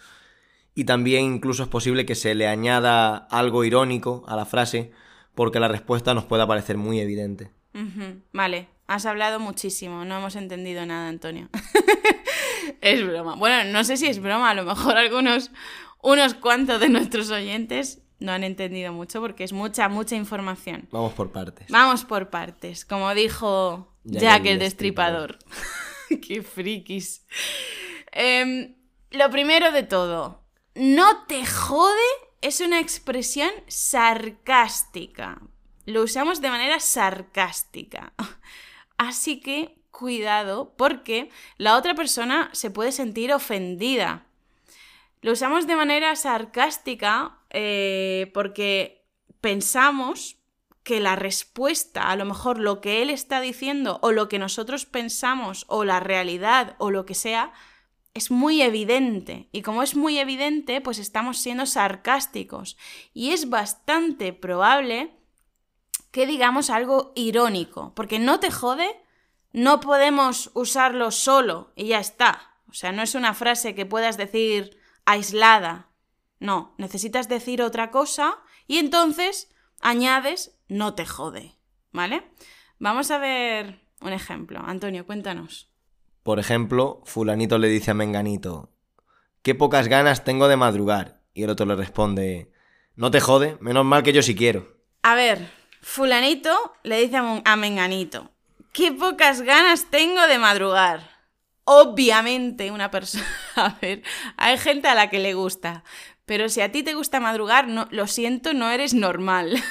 Y 0.76 0.84
también 0.84 1.24
incluso 1.24 1.64
es 1.64 1.70
posible 1.70 2.06
que 2.06 2.16
se 2.16 2.36
le 2.36 2.50
añada 2.50 3.16
algo 3.16 3.64
irónico 3.64 4.26
a 4.28 4.36
la 4.36 4.44
frase 4.44 4.92
porque 5.36 5.62
la 5.62 5.70
respuesta 5.70 6.14
nos 6.14 6.26
pueda 6.26 6.46
parecer 6.46 6.76
muy 6.76 7.00
evidente. 7.00 7.54
Vale, 8.34 8.68
has 8.88 9.06
hablado 9.06 9.40
muchísimo, 9.40 10.04
no 10.04 10.18
hemos 10.18 10.36
entendido 10.36 10.86
nada, 10.86 11.08
Antonio. 11.08 11.48
es 12.82 13.08
broma. 13.08 13.38
Bueno, 13.38 13.72
no 13.72 13.86
sé 13.86 13.96
si 13.96 14.08
es 14.08 14.22
broma, 14.22 14.50
a 14.50 14.54
lo 14.54 14.66
mejor 14.66 14.98
algunos, 14.98 15.50
unos 16.02 16.34
cuantos 16.34 16.82
de 16.82 16.90
nuestros 16.90 17.32
oyentes 17.32 18.01
no 18.22 18.32
han 18.32 18.44
entendido 18.44 18.94
mucho 18.94 19.20
porque 19.20 19.44
es 19.44 19.52
mucha, 19.52 19.90
mucha 19.90 20.16
información. 20.16 20.88
Vamos 20.92 21.14
por 21.14 21.32
partes. 21.32 21.68
Vamos 21.70 22.06
por 22.06 22.30
partes, 22.30 22.86
como 22.86 23.14
dijo 23.14 23.94
Jack, 24.04 24.46
el 24.46 24.60
Destripador. 24.60 25.38
Qué 26.26 26.42
frikis. 26.42 27.26
Em, 28.12 28.76
lo 29.12 29.30
primero 29.30 29.72
de 29.72 29.84
todo, 29.84 30.44
no 30.76 31.26
te 31.26 31.46
jode 31.46 32.32
es 32.42 32.60
una 32.60 32.80
expresión 32.80 33.50
sarcástica. 33.68 35.42
Lo 35.86 36.04
usamos 36.04 36.42
de 36.42 36.50
manera 36.50 36.80
sarcástica. 36.80 38.14
Así 38.98 39.40
que 39.40 39.76
cuidado 39.92 40.74
porque 40.78 41.30
la 41.58 41.78
otra 41.78 41.94
persona 41.94 42.50
se 42.54 42.72
puede 42.72 42.92
sentir 42.92 43.32
ofendida. 43.32 44.26
Lo 45.22 45.34
usamos 45.34 45.68
de 45.68 45.76
manera 45.76 46.16
sarcástica 46.16 47.38
eh, 47.50 48.32
porque 48.34 49.06
pensamos 49.40 50.38
que 50.84 51.00
la 51.00 51.16
respuesta, 51.16 52.10
a 52.10 52.16
lo 52.16 52.26
mejor 52.26 52.60
lo 52.60 52.82
que 52.82 53.02
él 53.02 53.12
está 53.12 53.40
diciendo 53.40 54.00
o 54.02 54.12
lo 54.12 54.28
que 54.28 54.40
nosotros 54.40 54.86
pensamos 54.86 55.66
o 55.68 55.84
la 55.84 56.00
realidad 56.00 56.76
o 56.80 56.90
lo 56.90 57.06
que 57.06 57.14
sea, 57.14 57.54
es 58.14 58.32
muy 58.32 58.62
evidente. 58.62 59.48
Y 59.52 59.62
como 59.62 59.84
es 59.84 59.96
muy 59.96 60.18
evidente, 60.18 60.82
pues 60.82 60.98
estamos 60.98 61.38
siendo 61.38 61.66
sarcásticos. 61.66 62.78
Y 63.14 63.32
es 63.32 63.50
bastante 63.50 64.34
probable 64.34 65.12
que 66.10 66.26
digamos 66.26 66.70
algo 66.70 67.14
irónico, 67.16 67.94
porque 67.96 68.20
no 68.20 68.40
te 68.40 68.52
jode, 68.52 68.90
no 69.54 69.80
podemos 69.80 70.52
usarlo 70.56 71.12
solo 71.12 71.72
y 71.76 71.88
ya 71.88 72.00
está. 72.00 72.56
O 72.68 72.74
sea, 72.74 72.92
no 72.92 73.02
es 73.02 73.16
una 73.16 73.34
frase 73.34 73.76
que 73.76 73.86
puedas 73.86 74.18
decir 74.18 74.81
aislada, 75.06 75.90
no, 76.40 76.74
necesitas 76.78 77.30
decir 77.30 77.62
otra 77.62 77.92
cosa 77.92 78.40
y 78.68 78.78
entonces 78.78 79.54
añades 79.80 80.58
no 80.68 80.96
te 80.96 81.06
jode, 81.06 81.56
¿vale? 81.92 82.24
Vamos 82.80 83.12
a 83.12 83.20
ver 83.20 83.82
un 84.02 84.14
ejemplo. 84.14 84.60
Antonio, 84.66 85.06
cuéntanos. 85.06 85.70
Por 86.24 86.40
ejemplo, 86.40 87.02
fulanito 87.06 87.58
le 87.58 87.68
dice 87.68 87.92
a 87.92 87.94
Menganito, 87.94 88.72
qué 89.44 89.56
pocas 89.56 89.88
ganas 89.88 90.24
tengo 90.24 90.48
de 90.48 90.58
madrugar. 90.58 91.22
Y 91.34 91.44
el 91.44 91.50
otro 91.50 91.66
le 91.66 91.76
responde, 91.76 92.52
no 92.96 93.12
te 93.12 93.20
jode, 93.20 93.58
menos 93.62 93.86
mal 93.86 94.04
que 94.04 94.14
yo 94.14 94.22
sí 94.22 94.36
quiero. 94.36 94.78
A 95.04 95.16
ver, 95.16 95.52
fulanito 95.82 96.74
le 96.84 97.02
dice 97.02 97.18
a 97.18 97.56
Menganito, 97.56 98.32
qué 98.74 98.92
pocas 98.92 99.42
ganas 99.42 99.90
tengo 99.90 100.28
de 100.28 100.40
madrugar. 100.40 101.11
Obviamente 101.74 102.70
una 102.70 102.92
persona, 102.92 103.26
a 103.56 103.78
ver, 103.82 104.04
hay 104.36 104.58
gente 104.58 104.90
a 104.90 104.94
la 104.94 105.10
que 105.10 105.20
le 105.20 105.34
gusta, 105.34 105.86
pero 106.26 106.50
si 106.50 106.60
a 106.60 106.70
ti 106.70 106.84
te 106.84 106.96
gusta 106.96 107.22
madrugar, 107.22 107.70
no, 107.70 107.88
lo 107.92 108.08
siento, 108.08 108.54
no 108.54 108.70
eres 108.70 108.94
normal. 108.94 109.64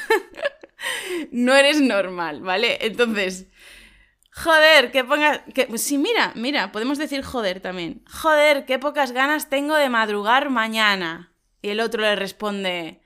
no 1.30 1.54
eres 1.54 1.82
normal, 1.82 2.40
¿vale? 2.40 2.78
Entonces, 2.86 3.48
joder, 4.32 4.90
que 4.92 5.04
pongas... 5.04 5.42
Que, 5.54 5.76
sí, 5.76 5.98
mira, 5.98 6.32
mira, 6.36 6.72
podemos 6.72 6.96
decir 6.96 7.22
joder 7.22 7.60
también. 7.60 8.02
Joder, 8.10 8.64
qué 8.64 8.78
pocas 8.78 9.12
ganas 9.12 9.50
tengo 9.50 9.76
de 9.76 9.90
madrugar 9.90 10.48
mañana. 10.48 11.34
Y 11.60 11.68
el 11.68 11.80
otro 11.80 12.00
le 12.00 12.16
responde, 12.16 13.02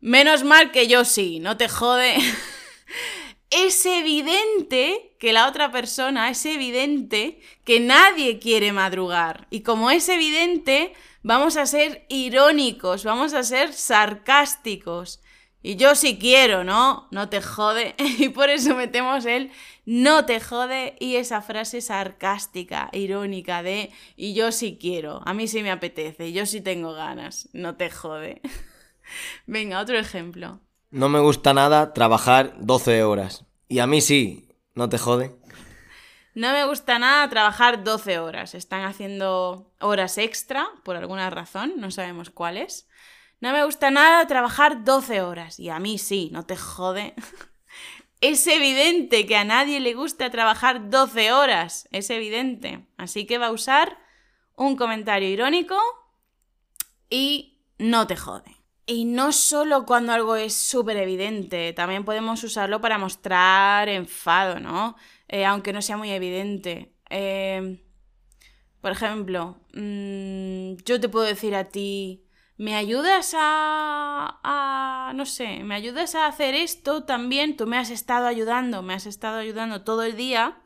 menos 0.00 0.42
mal 0.42 0.72
que 0.72 0.88
yo 0.88 1.04
sí, 1.04 1.38
no 1.38 1.56
te 1.56 1.68
jode. 1.68 2.16
es 3.52 3.84
evidente 3.86 5.14
que 5.18 5.32
la 5.32 5.46
otra 5.46 5.70
persona, 5.70 6.30
es 6.30 6.44
evidente 6.46 7.40
que 7.64 7.80
nadie 7.80 8.38
quiere 8.38 8.72
madrugar. 8.72 9.46
Y 9.50 9.60
como 9.60 9.90
es 9.90 10.08
evidente, 10.08 10.94
vamos 11.22 11.56
a 11.56 11.66
ser 11.66 12.06
irónicos, 12.08 13.04
vamos 13.04 13.34
a 13.34 13.42
ser 13.42 13.72
sarcásticos. 13.72 15.20
Y 15.62 15.76
yo 15.76 15.94
sí 15.94 16.18
quiero, 16.18 16.64
¿no? 16.64 17.06
No 17.12 17.28
te 17.28 17.40
jode. 17.40 17.94
Y 18.18 18.30
por 18.30 18.50
eso 18.50 18.74
metemos 18.74 19.26
el 19.26 19.52
no 19.84 20.24
te 20.26 20.40
jode 20.40 20.96
y 20.98 21.16
esa 21.16 21.42
frase 21.42 21.80
sarcástica, 21.80 22.88
irónica 22.92 23.62
de 23.62 23.90
y 24.16 24.34
yo 24.34 24.52
sí 24.52 24.78
quiero, 24.80 25.22
a 25.24 25.34
mí 25.34 25.48
sí 25.48 25.62
me 25.62 25.72
apetece, 25.72 26.32
yo 26.32 26.46
sí 26.46 26.60
tengo 26.60 26.92
ganas, 26.92 27.48
no 27.52 27.76
te 27.76 27.90
jode. 27.90 28.40
Venga, 29.46 29.80
otro 29.80 29.98
ejemplo. 29.98 30.60
No 30.92 31.08
me 31.08 31.20
gusta 31.20 31.54
nada 31.54 31.94
trabajar 31.94 32.52
12 32.58 33.02
horas. 33.02 33.46
Y 33.66 33.78
a 33.78 33.86
mí 33.86 34.02
sí, 34.02 34.50
no 34.74 34.90
te 34.90 34.98
jode. 34.98 35.34
No 36.34 36.52
me 36.52 36.66
gusta 36.66 36.98
nada 36.98 37.26
trabajar 37.30 37.82
12 37.82 38.18
horas. 38.18 38.54
Están 38.54 38.84
haciendo 38.84 39.72
horas 39.80 40.18
extra 40.18 40.68
por 40.84 40.96
alguna 40.96 41.30
razón, 41.30 41.72
no 41.78 41.90
sabemos 41.90 42.28
cuáles. 42.28 42.90
No 43.40 43.52
me 43.52 43.64
gusta 43.64 43.90
nada 43.90 44.26
trabajar 44.26 44.84
12 44.84 45.22
horas. 45.22 45.58
Y 45.58 45.70
a 45.70 45.78
mí 45.78 45.96
sí, 45.96 46.28
no 46.30 46.44
te 46.44 46.56
jode. 46.56 47.14
Es 48.20 48.46
evidente 48.46 49.26
que 49.26 49.34
a 49.34 49.42
nadie 49.42 49.80
le 49.80 49.94
gusta 49.94 50.30
trabajar 50.30 50.90
12 50.90 51.32
horas. 51.32 51.88
Es 51.90 52.08
evidente. 52.08 52.86
Así 52.96 53.26
que 53.26 53.38
va 53.38 53.46
a 53.46 53.50
usar 53.50 53.98
un 54.54 54.76
comentario 54.76 55.28
irónico 55.28 55.76
y 57.10 57.58
no 57.78 58.06
te 58.06 58.14
jode. 58.14 58.61
Y 58.86 59.04
no 59.04 59.32
solo 59.32 59.86
cuando 59.86 60.12
algo 60.12 60.36
es 60.36 60.54
súper 60.54 60.96
evidente, 60.96 61.72
también 61.72 62.04
podemos 62.04 62.42
usarlo 62.42 62.80
para 62.80 62.98
mostrar 62.98 63.88
enfado, 63.88 64.58
¿no? 64.58 64.96
Eh, 65.28 65.44
aunque 65.44 65.72
no 65.72 65.82
sea 65.82 65.96
muy 65.96 66.10
evidente. 66.10 66.92
Eh, 67.08 67.80
por 68.80 68.92
ejemplo, 68.92 69.60
mm, 69.74 70.74
yo 70.84 71.00
te 71.00 71.08
puedo 71.08 71.24
decir 71.24 71.54
a 71.54 71.64
ti, 71.66 72.24
¿me 72.56 72.74
ayudas 72.74 73.34
a, 73.38 74.40
a, 74.42 75.12
no 75.14 75.24
sé, 75.26 75.62
me 75.62 75.76
ayudas 75.76 76.16
a 76.16 76.26
hacer 76.26 76.54
esto 76.56 77.04
también? 77.04 77.56
Tú 77.56 77.66
me 77.68 77.78
has 77.78 77.90
estado 77.90 78.26
ayudando, 78.26 78.82
me 78.82 78.94
has 78.94 79.06
estado 79.06 79.38
ayudando 79.38 79.82
todo 79.84 80.02
el 80.02 80.16
día. 80.16 80.58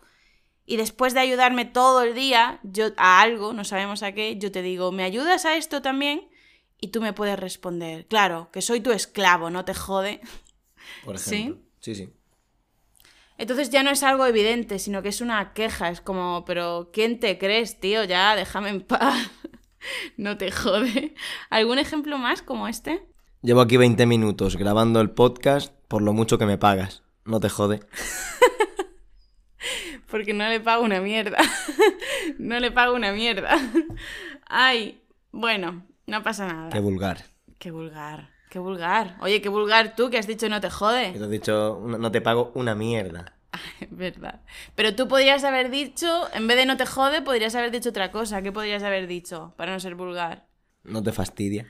Y 0.64 0.78
después 0.78 1.14
de 1.14 1.20
ayudarme 1.20 1.64
todo 1.66 2.02
el 2.02 2.14
día, 2.14 2.60
yo 2.64 2.86
a 2.96 3.20
algo, 3.20 3.52
no 3.52 3.64
sabemos 3.64 4.02
a 4.02 4.12
qué, 4.12 4.36
yo 4.38 4.50
te 4.50 4.62
digo, 4.62 4.90
¿me 4.92 5.04
ayudas 5.04 5.44
a 5.44 5.56
esto 5.56 5.82
también? 5.82 6.28
Y 6.80 6.88
tú 6.88 7.00
me 7.00 7.12
puedes 7.12 7.38
responder, 7.38 8.06
claro, 8.06 8.50
que 8.52 8.62
soy 8.62 8.80
tu 8.80 8.92
esclavo, 8.92 9.50
no 9.50 9.64
te 9.64 9.74
jode. 9.74 10.20
Por 11.04 11.16
ejemplo. 11.16 11.62
¿Sí? 11.80 11.94
Sí, 11.94 11.94
sí. 11.94 12.12
Entonces 13.38 13.70
ya 13.70 13.82
no 13.82 13.90
es 13.90 14.02
algo 14.02 14.24
evidente, 14.26 14.78
sino 14.78 15.02
que 15.02 15.10
es 15.10 15.20
una 15.20 15.52
queja. 15.52 15.90
Es 15.90 16.00
como, 16.00 16.44
pero 16.46 16.90
¿quién 16.92 17.20
te 17.20 17.38
crees, 17.38 17.80
tío? 17.80 18.04
Ya, 18.04 18.34
déjame 18.34 18.70
en 18.70 18.80
paz. 18.80 19.30
no 20.16 20.36
te 20.38 20.50
jode. 20.50 21.14
¿Algún 21.50 21.78
ejemplo 21.78 22.18
más 22.18 22.42
como 22.42 22.68
este? 22.68 23.06
Llevo 23.42 23.60
aquí 23.60 23.76
20 23.76 24.06
minutos 24.06 24.56
grabando 24.56 25.00
el 25.00 25.10
podcast 25.10 25.72
por 25.88 26.02
lo 26.02 26.12
mucho 26.12 26.38
que 26.38 26.46
me 26.46 26.58
pagas. 26.58 27.02
No 27.24 27.40
te 27.40 27.48
jode. 27.48 27.80
Porque 30.10 30.32
no 30.32 30.48
le 30.48 30.60
pago 30.60 30.84
una 30.84 31.00
mierda. 31.00 31.38
no 32.38 32.58
le 32.58 32.70
pago 32.70 32.94
una 32.94 33.12
mierda. 33.12 33.56
Ay, 34.46 35.02
bueno, 35.32 35.84
no 36.06 36.22
pasa 36.22 36.46
nada. 36.46 36.70
Qué 36.70 36.80
vulgar. 36.80 37.24
Qué 37.58 37.70
vulgar. 37.70 38.30
Qué 38.50 38.58
vulgar. 38.58 39.16
Oye, 39.20 39.40
qué 39.40 39.48
vulgar 39.48 39.96
tú 39.96 40.10
que 40.10 40.18
has 40.18 40.26
dicho 40.26 40.48
no 40.48 40.60
te 40.60 40.70
jode. 40.70 41.12
Que 41.12 41.18
te 41.18 41.24
has 41.24 41.30
dicho 41.30 41.82
no 41.84 42.10
te 42.10 42.20
pago 42.20 42.52
una 42.54 42.74
mierda. 42.74 43.36
Ay, 43.52 43.88
verdad. 43.90 44.42
Pero 44.74 44.94
tú 44.94 45.08
podrías 45.08 45.44
haber 45.44 45.70
dicho, 45.70 46.28
en 46.32 46.46
vez 46.46 46.56
de 46.56 46.66
no 46.66 46.76
te 46.76 46.86
jode, 46.86 47.22
podrías 47.22 47.54
haber 47.54 47.70
dicho 47.70 47.90
otra 47.90 48.12
cosa. 48.12 48.42
¿Qué 48.42 48.52
podrías 48.52 48.82
haber 48.82 49.06
dicho 49.06 49.54
para 49.56 49.72
no 49.72 49.80
ser 49.80 49.94
vulgar? 49.94 50.46
No 50.84 51.02
te 51.02 51.12
fastidia. 51.12 51.66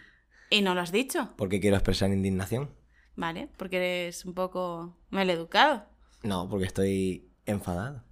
Y 0.50 0.62
no 0.62 0.74
lo 0.74 0.80
has 0.80 0.92
dicho. 0.92 1.30
Porque 1.36 1.60
quiero 1.60 1.76
expresar 1.76 2.10
indignación. 2.10 2.70
Vale, 3.16 3.48
porque 3.56 3.76
eres 3.78 4.24
un 4.24 4.34
poco 4.34 4.96
mal 5.10 5.30
educado. 5.30 5.86
No, 6.22 6.48
porque 6.48 6.66
estoy 6.66 7.32
enfadado. 7.46 8.02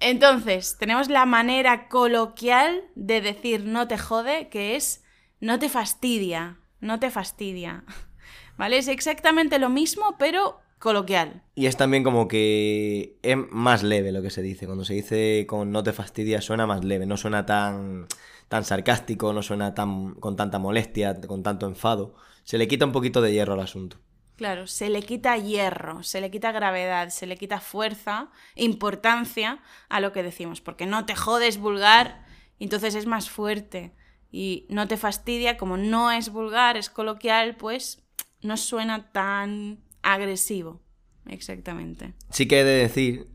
Entonces, 0.00 0.76
tenemos 0.78 1.08
la 1.08 1.26
manera 1.26 1.88
coloquial 1.88 2.84
de 2.94 3.20
decir 3.20 3.64
no 3.64 3.88
te 3.88 3.98
jode, 3.98 4.48
que 4.48 4.76
es 4.76 5.02
no 5.40 5.58
te 5.58 5.68
fastidia, 5.68 6.58
no 6.80 6.98
te 7.00 7.10
fastidia. 7.10 7.84
¿Vale? 8.56 8.78
Es 8.78 8.88
exactamente 8.88 9.58
lo 9.58 9.68
mismo, 9.68 10.16
pero 10.18 10.60
coloquial. 10.78 11.42
Y 11.54 11.66
es 11.66 11.76
también 11.76 12.04
como 12.04 12.28
que 12.28 13.18
es 13.22 13.36
más 13.50 13.82
leve 13.82 14.12
lo 14.12 14.22
que 14.22 14.30
se 14.30 14.42
dice. 14.42 14.66
Cuando 14.66 14.84
se 14.84 14.94
dice 14.94 15.46
con 15.46 15.72
no 15.72 15.82
te 15.82 15.92
fastidia 15.92 16.40
suena 16.40 16.66
más 16.66 16.84
leve, 16.84 17.06
no 17.06 17.16
suena 17.16 17.46
tan, 17.46 18.06
tan 18.48 18.64
sarcástico, 18.64 19.32
no 19.32 19.42
suena 19.42 19.74
tan 19.74 20.14
con 20.14 20.36
tanta 20.36 20.58
molestia, 20.58 21.20
con 21.22 21.42
tanto 21.42 21.66
enfado. 21.66 22.14
Se 22.44 22.58
le 22.58 22.68
quita 22.68 22.86
un 22.86 22.92
poquito 22.92 23.20
de 23.20 23.32
hierro 23.32 23.54
al 23.54 23.60
asunto. 23.60 23.98
Claro, 24.36 24.66
se 24.66 24.90
le 24.90 25.02
quita 25.02 25.38
hierro, 25.38 26.02
se 26.02 26.20
le 26.20 26.30
quita 26.30 26.52
gravedad, 26.52 27.08
se 27.08 27.26
le 27.26 27.36
quita 27.36 27.58
fuerza, 27.58 28.30
importancia 28.54 29.60
a 29.88 30.00
lo 30.00 30.12
que 30.12 30.22
decimos, 30.22 30.60
porque 30.60 30.84
no 30.84 31.06
te 31.06 31.14
jodes 31.14 31.58
vulgar, 31.58 32.24
entonces 32.58 32.94
es 32.94 33.06
más 33.06 33.30
fuerte. 33.30 33.92
Y 34.30 34.66
no 34.68 34.88
te 34.88 34.98
fastidia, 34.98 35.56
como 35.56 35.78
no 35.78 36.10
es 36.10 36.30
vulgar, 36.30 36.76
es 36.76 36.90
coloquial, 36.90 37.56
pues 37.56 38.02
no 38.42 38.58
suena 38.58 39.10
tan 39.10 39.78
agresivo. 40.02 40.82
Exactamente. 41.26 42.12
Sí 42.30 42.46
que 42.46 42.60
he 42.60 42.64
de 42.64 42.82
decir 42.82 43.28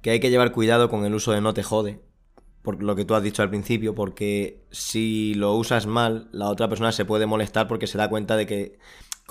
que 0.00 0.10
hay 0.10 0.20
que 0.20 0.30
llevar 0.30 0.52
cuidado 0.52 0.88
con 0.88 1.04
el 1.04 1.14
uso 1.14 1.32
de 1.32 1.42
no 1.42 1.52
te 1.52 1.62
jode, 1.62 2.00
por 2.62 2.82
lo 2.82 2.96
que 2.96 3.04
tú 3.04 3.14
has 3.14 3.22
dicho 3.22 3.42
al 3.42 3.50
principio, 3.50 3.94
porque 3.94 4.64
si 4.70 5.34
lo 5.34 5.54
usas 5.54 5.86
mal, 5.86 6.28
la 6.32 6.48
otra 6.48 6.68
persona 6.68 6.92
se 6.92 7.04
puede 7.04 7.26
molestar 7.26 7.68
porque 7.68 7.86
se 7.86 7.98
da 7.98 8.08
cuenta 8.08 8.36
de 8.36 8.46
que 8.46 8.78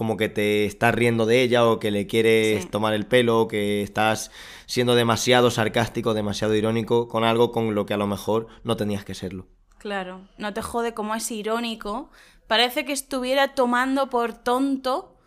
como 0.01 0.17
que 0.17 0.29
te 0.29 0.65
estás 0.65 0.95
riendo 0.95 1.27
de 1.27 1.43
ella 1.43 1.63
o 1.63 1.77
que 1.77 1.91
le 1.91 2.07
quieres 2.07 2.63
Sí. 2.63 2.69
tomar 2.69 2.95
el 2.95 3.05
pelo 3.05 3.39
o 3.41 3.47
que 3.47 3.83
estás 3.83 4.31
siendo 4.65 4.95
demasiado 4.95 5.51
sarcástico, 5.51 6.15
demasiado 6.15 6.55
irónico 6.55 7.07
con 7.07 7.23
algo 7.23 7.51
con 7.51 7.75
lo 7.75 7.85
que 7.85 7.93
a 7.93 7.97
lo 7.97 8.07
mejor 8.07 8.47
no 8.63 8.75
tenías 8.75 9.05
que 9.05 9.13
serlo. 9.13 9.45
Claro, 9.77 10.21
no 10.39 10.53
te 10.55 10.63
jode 10.63 10.95
como 10.95 11.13
es 11.13 11.29
irónico. 11.29 12.09
Parece 12.47 12.83
que 12.83 12.93
estuviera 12.93 13.53
tomando 13.53 14.09
por 14.09 14.33
tonto, 14.33 15.19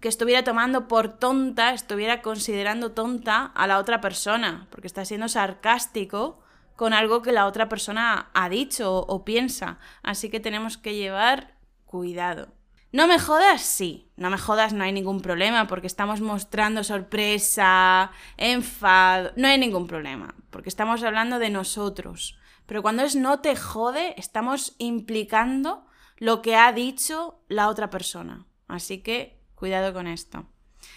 que 0.00 0.06
estuviera 0.06 0.44
tomando 0.44 0.86
por 0.86 1.18
tonta, 1.18 1.74
estuviera 1.74 2.22
considerando 2.22 2.92
tonta 2.92 3.46
a 3.46 3.66
la 3.66 3.78
otra 3.80 4.00
persona, 4.00 4.68
porque 4.70 4.86
está 4.86 5.04
siendo 5.04 5.26
sarcástico 5.26 6.38
con 6.76 6.92
algo 6.92 7.20
que 7.20 7.32
la 7.32 7.46
otra 7.46 7.68
persona 7.68 8.30
ha 8.32 8.48
dicho 8.48 8.94
o, 8.94 9.12
o 9.12 9.24
piensa. 9.24 9.80
Así 10.04 10.30
que 10.30 10.38
tenemos 10.38 10.78
que 10.78 10.94
llevar 10.94 11.56
cuidado. 11.84 12.52
No 12.92 13.06
me 13.06 13.18
jodas, 13.18 13.62
sí. 13.62 14.10
No 14.16 14.30
me 14.30 14.38
jodas, 14.38 14.72
no 14.72 14.84
hay 14.84 14.92
ningún 14.92 15.20
problema, 15.20 15.66
porque 15.66 15.86
estamos 15.86 16.20
mostrando 16.20 16.84
sorpresa, 16.84 18.10
enfado. 18.36 19.32
No 19.36 19.48
hay 19.48 19.58
ningún 19.58 19.86
problema, 19.86 20.34
porque 20.50 20.68
estamos 20.68 21.02
hablando 21.02 21.38
de 21.38 21.50
nosotros. 21.50 22.38
Pero 22.66 22.82
cuando 22.82 23.02
es 23.02 23.16
no 23.16 23.40
te 23.40 23.56
jode, 23.56 24.14
estamos 24.16 24.74
implicando 24.78 25.86
lo 26.18 26.42
que 26.42 26.56
ha 26.56 26.72
dicho 26.72 27.42
la 27.48 27.68
otra 27.68 27.90
persona. 27.90 28.46
Así 28.68 28.98
que 28.98 29.40
cuidado 29.54 29.92
con 29.92 30.06
esto. 30.06 30.46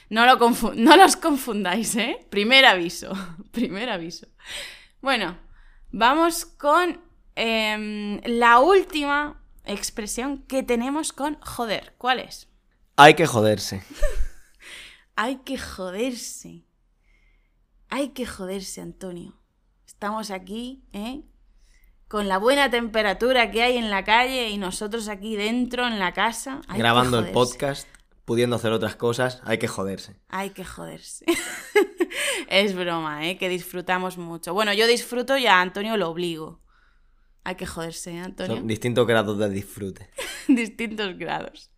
No, 0.09 0.25
lo 0.25 0.37
no 0.75 0.97
los 0.97 1.15
confundáis, 1.15 1.95
¿eh? 1.95 2.25
Primer 2.29 2.65
aviso. 2.65 3.13
Primer 3.51 3.89
aviso. 3.89 4.27
Bueno, 5.01 5.37
vamos 5.91 6.45
con 6.45 7.01
em, 7.35 8.19
la 8.25 8.59
última 8.59 9.42
expresión 9.65 10.43
que 10.43 10.63
tenemos 10.63 11.13
con 11.13 11.39
joder. 11.41 11.93
¿Cuál 11.97 12.19
es? 12.19 12.49
Hay 12.95 13.15
que 13.15 13.25
joderse. 13.25 13.83
Hay 15.15 15.37
que 15.37 15.57
joderse. 15.57 16.63
Hay 17.89 18.09
que 18.09 18.25
joderse, 18.25 18.81
Antonio. 18.81 19.37
Estamos 19.85 20.31
aquí, 20.31 20.83
¿eh? 20.91 21.21
Con 22.07 22.27
la 22.27 22.39
buena 22.39 22.69
temperatura 22.69 23.51
que 23.51 23.61
hay 23.61 23.77
en 23.77 23.89
la 23.91 24.03
calle 24.03 24.49
y 24.49 24.57
nosotros 24.57 25.07
aquí 25.07 25.35
dentro 25.35 25.87
en 25.87 25.99
la 25.99 26.13
casa. 26.13 26.61
Hay 26.67 26.77
que 26.77 26.79
grabando 26.79 27.19
el 27.19 27.31
podcast, 27.31 27.87
pudiendo 28.25 28.55
hacer 28.55 28.71
otras 28.71 28.95
cosas, 28.95 29.41
hay 29.45 29.59
que 29.59 29.67
joderse. 29.67 30.19
Hay 30.29 30.49
que 30.49 30.65
joderse. 30.65 31.25
es 32.47 32.75
broma, 32.75 33.27
¿eh? 33.27 33.37
Que 33.37 33.49
disfrutamos 33.49 34.17
mucho. 34.17 34.53
Bueno, 34.53 34.73
yo 34.73 34.87
disfruto 34.87 35.37
y 35.37 35.45
a 35.45 35.61
Antonio 35.61 35.95
lo 35.97 36.09
obligo. 36.09 36.62
Hay 37.43 37.55
que 37.55 37.65
joderse, 37.65 38.11
¿eh, 38.11 38.19
Antonio? 38.19 38.57
Son 38.57 38.67
distintos 38.67 39.05
grados 39.05 39.37
de 39.37 39.49
disfrute. 39.49 40.09
Distintos 40.47 41.17
grados. 41.17 41.71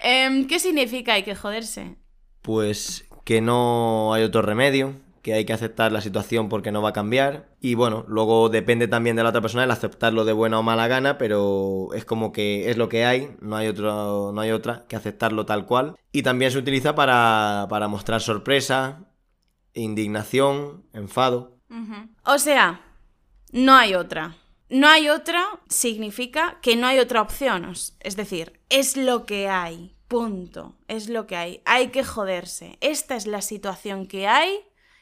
Em, 0.00 0.46
¿Qué 0.46 0.58
significa 0.58 1.14
hay 1.14 1.22
que 1.22 1.34
joderse? 1.34 1.96
Pues 2.42 3.06
que 3.24 3.40
no 3.40 4.12
hay 4.12 4.22
otro 4.22 4.42
remedio, 4.42 4.96
que 5.22 5.32
hay 5.32 5.46
que 5.46 5.54
aceptar 5.54 5.90
la 5.90 6.02
situación 6.02 6.50
porque 6.50 6.70
no 6.70 6.82
va 6.82 6.90
a 6.90 6.92
cambiar. 6.92 7.48
Y 7.58 7.74
bueno, 7.74 8.04
luego 8.08 8.50
depende 8.50 8.86
también 8.88 9.16
de 9.16 9.22
la 9.22 9.30
otra 9.30 9.40
persona 9.40 9.64
el 9.64 9.70
aceptarlo 9.70 10.26
de 10.26 10.34
buena 10.34 10.58
o 10.58 10.62
mala 10.62 10.86
gana, 10.86 11.16
pero 11.16 11.88
es 11.94 12.04
como 12.04 12.30
que 12.30 12.70
es 12.70 12.76
lo 12.76 12.90
que 12.90 13.06
hay, 13.06 13.34
no 13.40 13.56
hay, 13.56 13.68
otro, 13.68 14.32
no 14.34 14.40
hay 14.42 14.50
otra 14.50 14.84
que 14.86 14.96
aceptarlo 14.96 15.46
tal 15.46 15.64
cual. 15.64 15.96
Y 16.12 16.22
también 16.22 16.50
se 16.50 16.58
utiliza 16.58 16.94
para, 16.94 17.66
para 17.70 17.88
mostrar 17.88 18.20
sorpresa, 18.20 19.06
indignación, 19.72 20.84
enfado. 20.92 21.56
O 22.26 22.38
sea, 22.38 22.82
no 23.50 23.74
hay 23.74 23.94
otra. 23.94 24.36
No 24.68 24.88
hay 24.88 25.08
otra 25.08 25.60
significa 25.68 26.58
que 26.62 26.76
no 26.76 26.86
hay 26.86 26.98
otra 26.98 27.20
opción. 27.20 27.72
Es 28.00 28.16
decir, 28.16 28.60
es 28.70 28.96
lo 28.96 29.26
que 29.26 29.48
hay. 29.48 29.94
Punto. 30.08 30.76
Es 30.88 31.08
lo 31.08 31.26
que 31.26 31.36
hay. 31.36 31.62
Hay 31.64 31.88
que 31.88 32.04
joderse. 32.04 32.78
Esta 32.80 33.16
es 33.16 33.26
la 33.26 33.42
situación 33.42 34.06
que 34.06 34.26
hay 34.26 34.60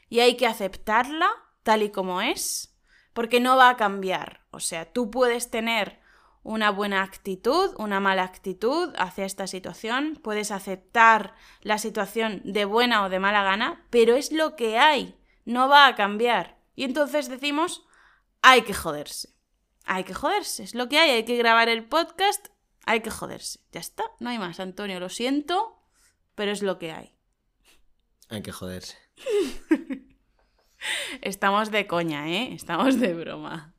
y 0.09 0.21
hay 0.21 0.37
que 0.37 0.47
aceptarla 0.47 1.31
tal 1.63 1.83
y 1.83 1.91
como 1.91 2.21
es, 2.21 2.77
porque 3.13 3.41
no 3.41 3.57
va 3.57 3.71
a 3.71 3.77
cambiar. 3.77 4.43
O 4.51 4.61
sea, 4.61 4.85
tú 4.85 5.11
puedes 5.11 5.51
tener 5.51 6.01
una 6.43 6.71
buena 6.71 7.03
actitud, 7.03 7.71
una 7.79 8.01
mala 8.01 8.25
actitud 8.25 8.93
hacia 8.97 9.25
esta 9.25 9.47
situación, 9.47 10.19
puedes 10.23 10.51
aceptar 10.51 11.35
la 11.61 11.79
situación 11.79 12.43
de 12.45 12.65
buena 12.65 13.05
o 13.05 13.09
de 13.09 13.21
mala 13.21 13.45
gana, 13.45 13.87
pero 13.91 14.17
es 14.17 14.33
lo 14.33 14.57
que 14.57 14.79
hay, 14.79 15.17
no 15.45 15.69
va 15.69 15.87
a 15.87 15.95
cambiar. 15.95 16.59
Y 16.75 16.85
entonces 16.85 17.29
decimos, 17.29 17.87
hay 18.41 18.63
que 18.63 18.75
joderse. 18.75 19.31
Hay 19.85 20.05
que 20.05 20.15
joderse, 20.15 20.63
es 20.63 20.75
lo 20.75 20.89
que 20.89 20.99
hay, 20.99 21.11
hay 21.11 21.25
que 21.25 21.37
grabar 21.37 21.69
el 21.69 21.85
podcast, 21.85 22.49
hay 22.87 23.01
que 23.01 23.11
joderse. 23.11 23.61
Ya 23.73 23.81
está, 23.81 24.05
no 24.21 24.31
hay 24.31 24.39
más, 24.39 24.61
Antonio, 24.61 25.01
lo 25.01 25.09
siento, 25.09 25.83
pero 26.35 26.53
es 26.53 26.63
lo 26.63 26.79
que 26.79 26.93
hay. 26.93 27.15
Hay 28.29 28.43
que 28.43 28.53
joderse. 28.53 28.97
Estamos 31.21 31.71
de 31.71 31.87
coña, 31.87 32.29
¿eh? 32.29 32.55
Estamos 32.55 32.99
de 32.99 33.15
broma. 33.15 33.75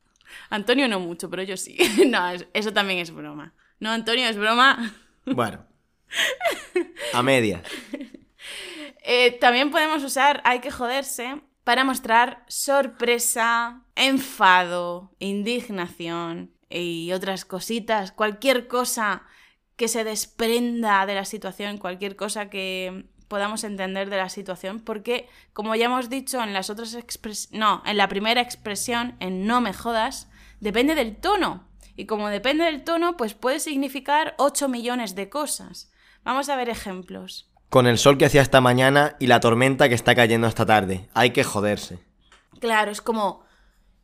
Antonio 0.50 0.88
no 0.88 1.00
mucho, 1.00 1.30
pero 1.30 1.42
yo 1.42 1.56
sí. 1.56 1.76
No, 2.06 2.30
eso 2.52 2.72
también 2.72 3.00
es 3.00 3.10
broma. 3.10 3.54
No, 3.80 3.90
Antonio, 3.90 4.28
es 4.28 4.36
broma. 4.36 4.94
Bueno. 5.26 5.64
A 7.14 7.22
media. 7.22 7.62
Eh, 9.02 9.32
también 9.38 9.70
podemos 9.70 10.04
usar 10.04 10.42
hay 10.44 10.60
que 10.60 10.70
joderse 10.70 11.40
para 11.64 11.84
mostrar 11.84 12.44
sorpresa, 12.46 13.82
enfado, 13.96 15.12
indignación 15.18 16.52
y 16.68 17.12
otras 17.12 17.44
cositas, 17.44 18.12
cualquier 18.12 18.68
cosa 18.68 19.22
que 19.76 19.88
se 19.88 20.04
desprenda 20.04 21.06
de 21.06 21.14
la 21.14 21.24
situación, 21.24 21.78
cualquier 21.78 22.16
cosa 22.16 22.48
que 22.48 23.06
podamos 23.28 23.64
entender 23.64 24.10
de 24.10 24.18
la 24.18 24.28
situación, 24.28 24.80
porque 24.80 25.28
como 25.52 25.74
ya 25.74 25.86
hemos 25.86 26.08
dicho 26.08 26.42
en 26.42 26.52
las 26.52 26.70
otras 26.70 26.96
no, 27.50 27.82
en 27.86 27.96
la 27.96 28.08
primera 28.08 28.40
expresión, 28.40 29.16
en 29.18 29.46
no 29.46 29.60
me 29.60 29.72
jodas, 29.72 30.28
depende 30.60 30.94
del 30.94 31.16
tono. 31.16 31.68
Y 31.96 32.06
como 32.06 32.28
depende 32.28 32.64
del 32.64 32.84
tono, 32.84 33.16
pues 33.16 33.34
puede 33.34 33.60
significar 33.60 34.34
8 34.38 34.68
millones 34.68 35.14
de 35.14 35.28
cosas. 35.28 35.92
Vamos 36.24 36.48
a 36.48 36.56
ver 36.56 36.68
ejemplos. 36.68 37.53
Con 37.74 37.88
el 37.88 37.98
sol 37.98 38.18
que 38.18 38.24
hacía 38.24 38.40
esta 38.40 38.60
mañana 38.60 39.16
y 39.18 39.26
la 39.26 39.40
tormenta 39.40 39.88
que 39.88 39.96
está 39.96 40.14
cayendo 40.14 40.46
esta 40.46 40.64
tarde. 40.64 41.08
Hay 41.12 41.32
que 41.32 41.42
joderse. 41.42 41.98
Claro, 42.60 42.92
es 42.92 43.00
como, 43.00 43.44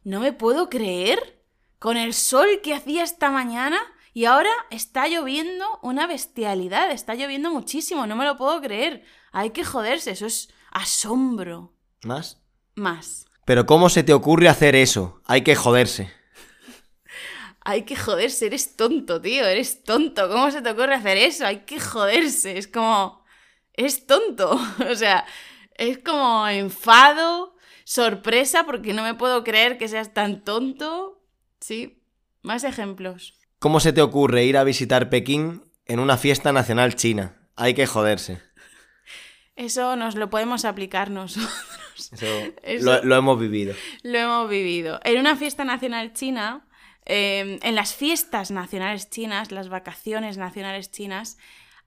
no 0.03 0.19
me 0.19 0.33
puedo 0.33 0.69
creer. 0.69 1.41
Con 1.79 1.97
el 1.97 2.13
sol 2.13 2.49
que 2.65 2.75
hacía 2.75 3.05
esta 3.05 3.31
mañana 3.31 3.79
y 4.13 4.25
ahora 4.25 4.51
está 4.71 5.07
lloviendo 5.07 5.79
una 5.83 6.09
bestialidad. 6.09 6.91
Está 6.91 7.15
lloviendo 7.15 7.53
muchísimo, 7.53 8.09
no 8.09 8.17
me 8.17 8.25
lo 8.25 8.37
puedo 8.37 8.61
creer. 8.61 9.05
Hay 9.31 9.51
que 9.51 9.63
joderse, 9.63 10.11
eso 10.11 10.27
es 10.27 10.49
asombro. 10.73 11.73
¿Más? 12.03 12.43
Más. 12.75 13.27
Pero 13.45 13.67
¿cómo 13.67 13.89
se 13.89 14.03
te 14.03 14.13
ocurre 14.13 14.49
hacer 14.49 14.75
eso? 14.75 15.23
Hay 15.27 15.43
que 15.43 15.55
joderse. 15.55 16.13
Hay 17.65 17.85
que 17.85 17.95
joderse, 17.95 18.47
eres 18.47 18.75
tonto, 18.75 19.21
tío, 19.21 19.47
eres 19.47 19.85
tonto. 19.85 20.29
¿Cómo 20.29 20.51
se 20.51 20.61
te 20.61 20.71
ocurre 20.71 20.97
hacer 20.97 21.19
eso? 21.19 21.47
Hay 21.47 21.59
que 21.59 21.79
joderse. 21.79 22.59
Es 22.59 22.67
como... 22.67 23.20
Es 23.75 24.07
tonto. 24.07 24.59
O 24.91 24.95
sea, 24.95 25.25
es 25.75 25.99
como 25.99 26.47
enfado, 26.49 27.55
sorpresa, 27.85 28.65
porque 28.65 28.93
no 28.93 29.03
me 29.03 29.15
puedo 29.15 29.45
creer 29.45 29.79
que 29.79 29.89
seas 29.89 30.13
tan 30.13 30.45
tonto. 30.45 31.23
Sí, 31.61 32.03
más 32.43 32.65
ejemplos. 32.65 33.35
¿Cómo 33.59 33.81
se 33.81 33.93
te 33.93 34.03
ocurre 34.03 34.45
ir 34.45 34.57
a 34.57 34.65
visitar 34.65 35.11
Pekín 35.11 35.65
en 35.87 36.01
una 36.01 36.17
fiesta 36.17 36.53
nacional 36.53 36.97
china? 36.97 37.37
Hay 37.57 37.75
que 37.75 37.87
joderse. 37.87 38.41
Eso 39.57 39.97
nos 39.97 40.15
lo 40.15 40.31
podemos 40.31 40.65
aplicar 40.65 41.11
nosotros. 41.11 41.53
Eso, 42.63 43.03
Lo, 43.03 43.15
hemos 43.17 43.39
vivido. 43.39 43.75
Lo 44.03 44.19
hemos 44.19 44.49
vivido. 44.49 45.01
En 45.05 45.19
una 45.19 45.37
fiesta 45.37 45.65
nacional 45.65 46.15
china, 46.15 46.67
em, 47.05 47.59
en 47.63 47.75
las 47.75 47.95
fiestas 47.95 48.51
nacionales 48.51 49.11
chinas, 49.11 49.53
las 49.53 49.69
vacaciones 49.69 50.39
nacionales 50.39 50.91
chinas, 50.91 51.37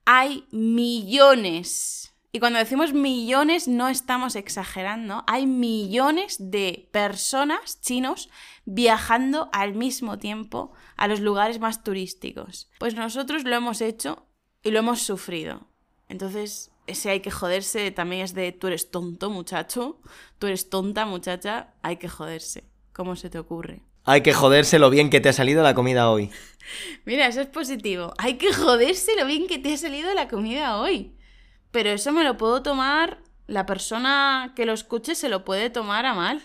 hay 0.04 0.46
millones. 0.50 2.14
Y 2.32 2.40
cuando 2.40 2.58
decimos 2.58 2.92
millones 2.92 3.68
no 3.68 3.88
estamos 3.88 4.34
exagerando. 4.36 5.22
Hay 5.26 5.46
millones 5.46 6.36
de 6.38 6.88
personas 6.92 7.80
chinos 7.80 8.28
viajando 8.64 9.48
al 9.52 9.74
mismo 9.74 10.18
tiempo 10.18 10.72
a 10.96 11.06
los 11.06 11.20
lugares 11.20 11.60
más 11.60 11.84
turísticos. 11.84 12.70
Pues 12.78 12.94
nosotros 12.94 13.44
lo 13.44 13.54
hemos 13.54 13.80
hecho 13.80 14.26
y 14.62 14.70
lo 14.72 14.80
hemos 14.80 15.02
sufrido. 15.02 15.68
Entonces, 16.08 16.72
ese 16.86 17.10
hay 17.10 17.20
que 17.20 17.30
joderse 17.30 17.90
también 17.90 18.22
es 18.22 18.34
de 18.34 18.52
tú 18.52 18.66
eres 18.66 18.90
tonto, 18.90 19.30
muchacho, 19.30 20.00
tú 20.38 20.48
eres 20.48 20.68
tonta, 20.70 21.06
muchacha, 21.06 21.74
hay 21.82 21.96
que 21.96 22.08
joderse. 22.08 22.64
¿Cómo 22.92 23.16
se 23.16 23.30
te 23.30 23.38
ocurre? 23.38 23.82
Hay 24.06 24.20
que 24.20 24.34
joderse 24.34 24.78
lo 24.78 24.90
bien 24.90 25.08
que 25.08 25.20
te 25.20 25.30
ha 25.30 25.32
salido 25.32 25.62
la 25.62 25.74
comida 25.74 26.10
hoy. 26.10 26.30
Mira, 27.06 27.26
eso 27.26 27.40
es 27.40 27.46
positivo. 27.46 28.12
Hay 28.18 28.34
que 28.34 28.52
joderse 28.52 29.12
lo 29.18 29.24
bien 29.24 29.46
que 29.46 29.58
te 29.58 29.72
ha 29.72 29.76
salido 29.78 30.12
la 30.12 30.28
comida 30.28 30.78
hoy. 30.78 31.14
Pero 31.70 31.88
eso 31.88 32.12
me 32.12 32.22
lo 32.22 32.36
puedo 32.36 32.62
tomar, 32.62 33.18
la 33.46 33.64
persona 33.64 34.52
que 34.54 34.66
lo 34.66 34.74
escuche 34.74 35.14
se 35.14 35.30
lo 35.30 35.44
puede 35.44 35.70
tomar 35.70 36.04
a 36.04 36.12
mal. 36.12 36.42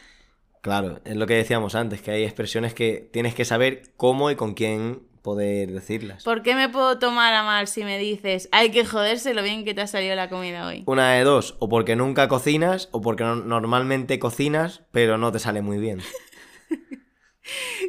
Claro, 0.61 1.01
es 1.03 1.17
lo 1.17 1.27
que 1.27 1.35
decíamos 1.35 1.75
antes, 1.75 2.01
que 2.01 2.11
hay 2.11 2.23
expresiones 2.23 2.73
que 2.73 3.09
tienes 3.11 3.35
que 3.35 3.43
saber 3.45 3.93
cómo 3.97 4.31
y 4.31 4.35
con 4.35 4.53
quién 4.53 5.09
poder 5.21 5.71
decirlas. 5.71 6.23
¿Por 6.23 6.43
qué 6.43 6.55
me 6.55 6.69
puedo 6.69 6.97
tomar 6.97 7.33
a 7.33 7.43
mal 7.43 7.67
si 7.67 7.83
me 7.83 7.97
dices, 7.97 8.47
hay 8.51 8.71
que 8.71 8.85
joderse 8.85 9.33
lo 9.33 9.43
bien 9.43 9.65
que 9.65 9.73
te 9.73 9.81
ha 9.81 9.87
salido 9.87 10.15
la 10.15 10.29
comida 10.29 10.65
hoy? 10.65 10.83
Una 10.85 11.11
de 11.11 11.23
dos, 11.23 11.55
o 11.59 11.69
porque 11.69 11.95
nunca 11.95 12.27
cocinas, 12.27 12.89
o 12.91 13.01
porque 13.01 13.23
normalmente 13.23 14.17
cocinas, 14.17 14.81
pero 14.91 15.17
no 15.17 15.31
te 15.31 15.39
sale 15.39 15.61
muy 15.61 15.77
bien. 15.77 16.01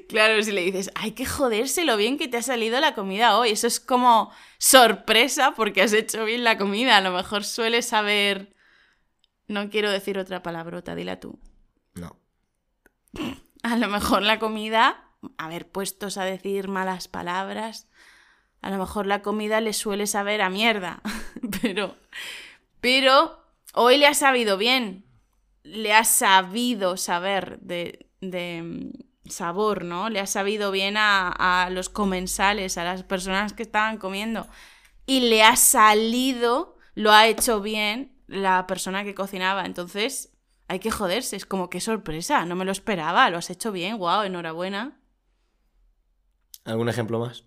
claro, 0.08 0.42
si 0.42 0.52
le 0.52 0.62
dices, 0.62 0.90
hay 0.94 1.12
que 1.12 1.26
joderse 1.26 1.84
lo 1.84 1.96
bien 1.96 2.18
que 2.18 2.28
te 2.28 2.36
ha 2.36 2.42
salido 2.42 2.80
la 2.80 2.94
comida 2.94 3.38
hoy, 3.38 3.50
eso 3.50 3.66
es 3.66 3.80
como 3.80 4.32
sorpresa 4.58 5.54
porque 5.56 5.82
has 5.82 5.92
hecho 5.92 6.24
bien 6.24 6.44
la 6.44 6.58
comida, 6.58 6.96
a 6.96 7.00
lo 7.00 7.12
mejor 7.12 7.44
sueles 7.44 7.86
saber... 7.86 8.54
No 9.48 9.68
quiero 9.68 9.90
decir 9.90 10.16
otra 10.16 10.44
palabrota, 10.44 10.94
dila 10.94 11.18
tú. 11.18 11.40
No. 11.94 12.16
A 13.62 13.76
lo 13.76 13.88
mejor 13.88 14.22
la 14.22 14.38
comida 14.38 15.10
haber 15.36 15.68
puestos 15.68 16.16
a 16.16 16.24
decir 16.24 16.68
malas 16.68 17.08
palabras, 17.08 17.88
a 18.62 18.70
lo 18.70 18.78
mejor 18.78 19.06
la 19.06 19.22
comida 19.22 19.60
le 19.60 19.72
suele 19.72 20.06
saber 20.06 20.42
a 20.42 20.50
mierda, 20.50 21.02
pero, 21.62 21.96
pero 22.80 23.44
hoy 23.74 23.98
le 23.98 24.06
ha 24.06 24.14
sabido 24.14 24.56
bien, 24.56 25.04
le 25.62 25.92
ha 25.92 26.04
sabido 26.04 26.96
saber 26.96 27.58
de, 27.60 28.08
de 28.20 28.62
mm, 28.62 29.09
sabor, 29.30 29.84
¿no? 29.84 30.10
Le 30.10 30.20
ha 30.20 30.26
sabido 30.26 30.70
bien 30.70 30.96
a, 30.96 31.28
a 31.28 31.70
los 31.70 31.88
comensales, 31.88 32.78
a 32.78 32.84
las 32.84 33.02
personas 33.02 33.52
que 33.52 33.62
estaban 33.62 33.98
comiendo, 33.98 34.48
y 35.06 35.28
le 35.28 35.42
ha 35.42 35.56
salido, 35.56 36.76
lo 36.94 37.12
ha 37.12 37.26
hecho 37.26 37.60
bien 37.60 38.20
la 38.26 38.66
persona 38.66 39.04
que 39.04 39.14
cocinaba, 39.14 39.64
entonces 39.64 40.36
hay 40.68 40.78
que 40.78 40.92
joderse, 40.92 41.34
es 41.34 41.46
como 41.46 41.68
qué 41.68 41.80
sorpresa, 41.80 42.44
no 42.46 42.54
me 42.54 42.64
lo 42.64 42.70
esperaba, 42.70 43.28
lo 43.28 43.38
has 43.38 43.50
hecho 43.50 43.72
bien, 43.72 43.98
wow, 43.98 44.22
enhorabuena. 44.22 45.00
¿Algún 46.64 46.88
ejemplo 46.88 47.18
más? 47.18 47.44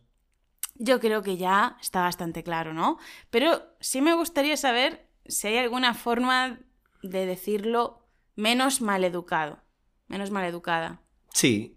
Yo 0.76 1.00
creo 1.00 1.22
que 1.22 1.38
ya 1.38 1.78
está 1.80 2.02
bastante 2.02 2.44
claro, 2.44 2.74
¿no? 2.74 2.98
Pero 3.30 3.64
sí 3.80 4.02
me 4.02 4.14
gustaría 4.14 4.58
saber 4.58 5.10
si 5.26 5.48
hay 5.48 5.58
alguna 5.58 5.94
forma 5.94 6.60
de 7.02 7.26
decirlo 7.26 8.10
menos 8.36 8.82
maleducado, 8.82 9.64
menos 10.08 10.32
maleducada. 10.32 11.03
Sí, 11.34 11.76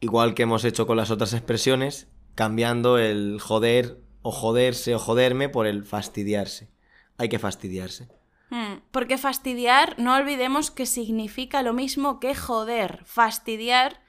igual 0.00 0.34
que 0.34 0.42
hemos 0.42 0.64
hecho 0.64 0.86
con 0.86 0.96
las 0.96 1.10
otras 1.10 1.34
expresiones, 1.34 2.08
cambiando 2.34 2.98
el 2.98 3.38
joder 3.40 4.00
o 4.22 4.32
joderse 4.32 4.94
o 4.94 4.98
joderme 4.98 5.48
por 5.48 5.66
el 5.66 5.84
fastidiarse. 5.84 6.70
Hay 7.18 7.28
que 7.28 7.38
fastidiarse. 7.38 8.08
Hmm, 8.50 8.80
porque 8.90 9.18
fastidiar, 9.18 9.94
no 9.98 10.14
olvidemos 10.14 10.70
que 10.70 10.86
significa 10.86 11.62
lo 11.62 11.72
mismo 11.72 12.18
que 12.18 12.34
joder. 12.34 13.04
Fastidiar 13.04 14.00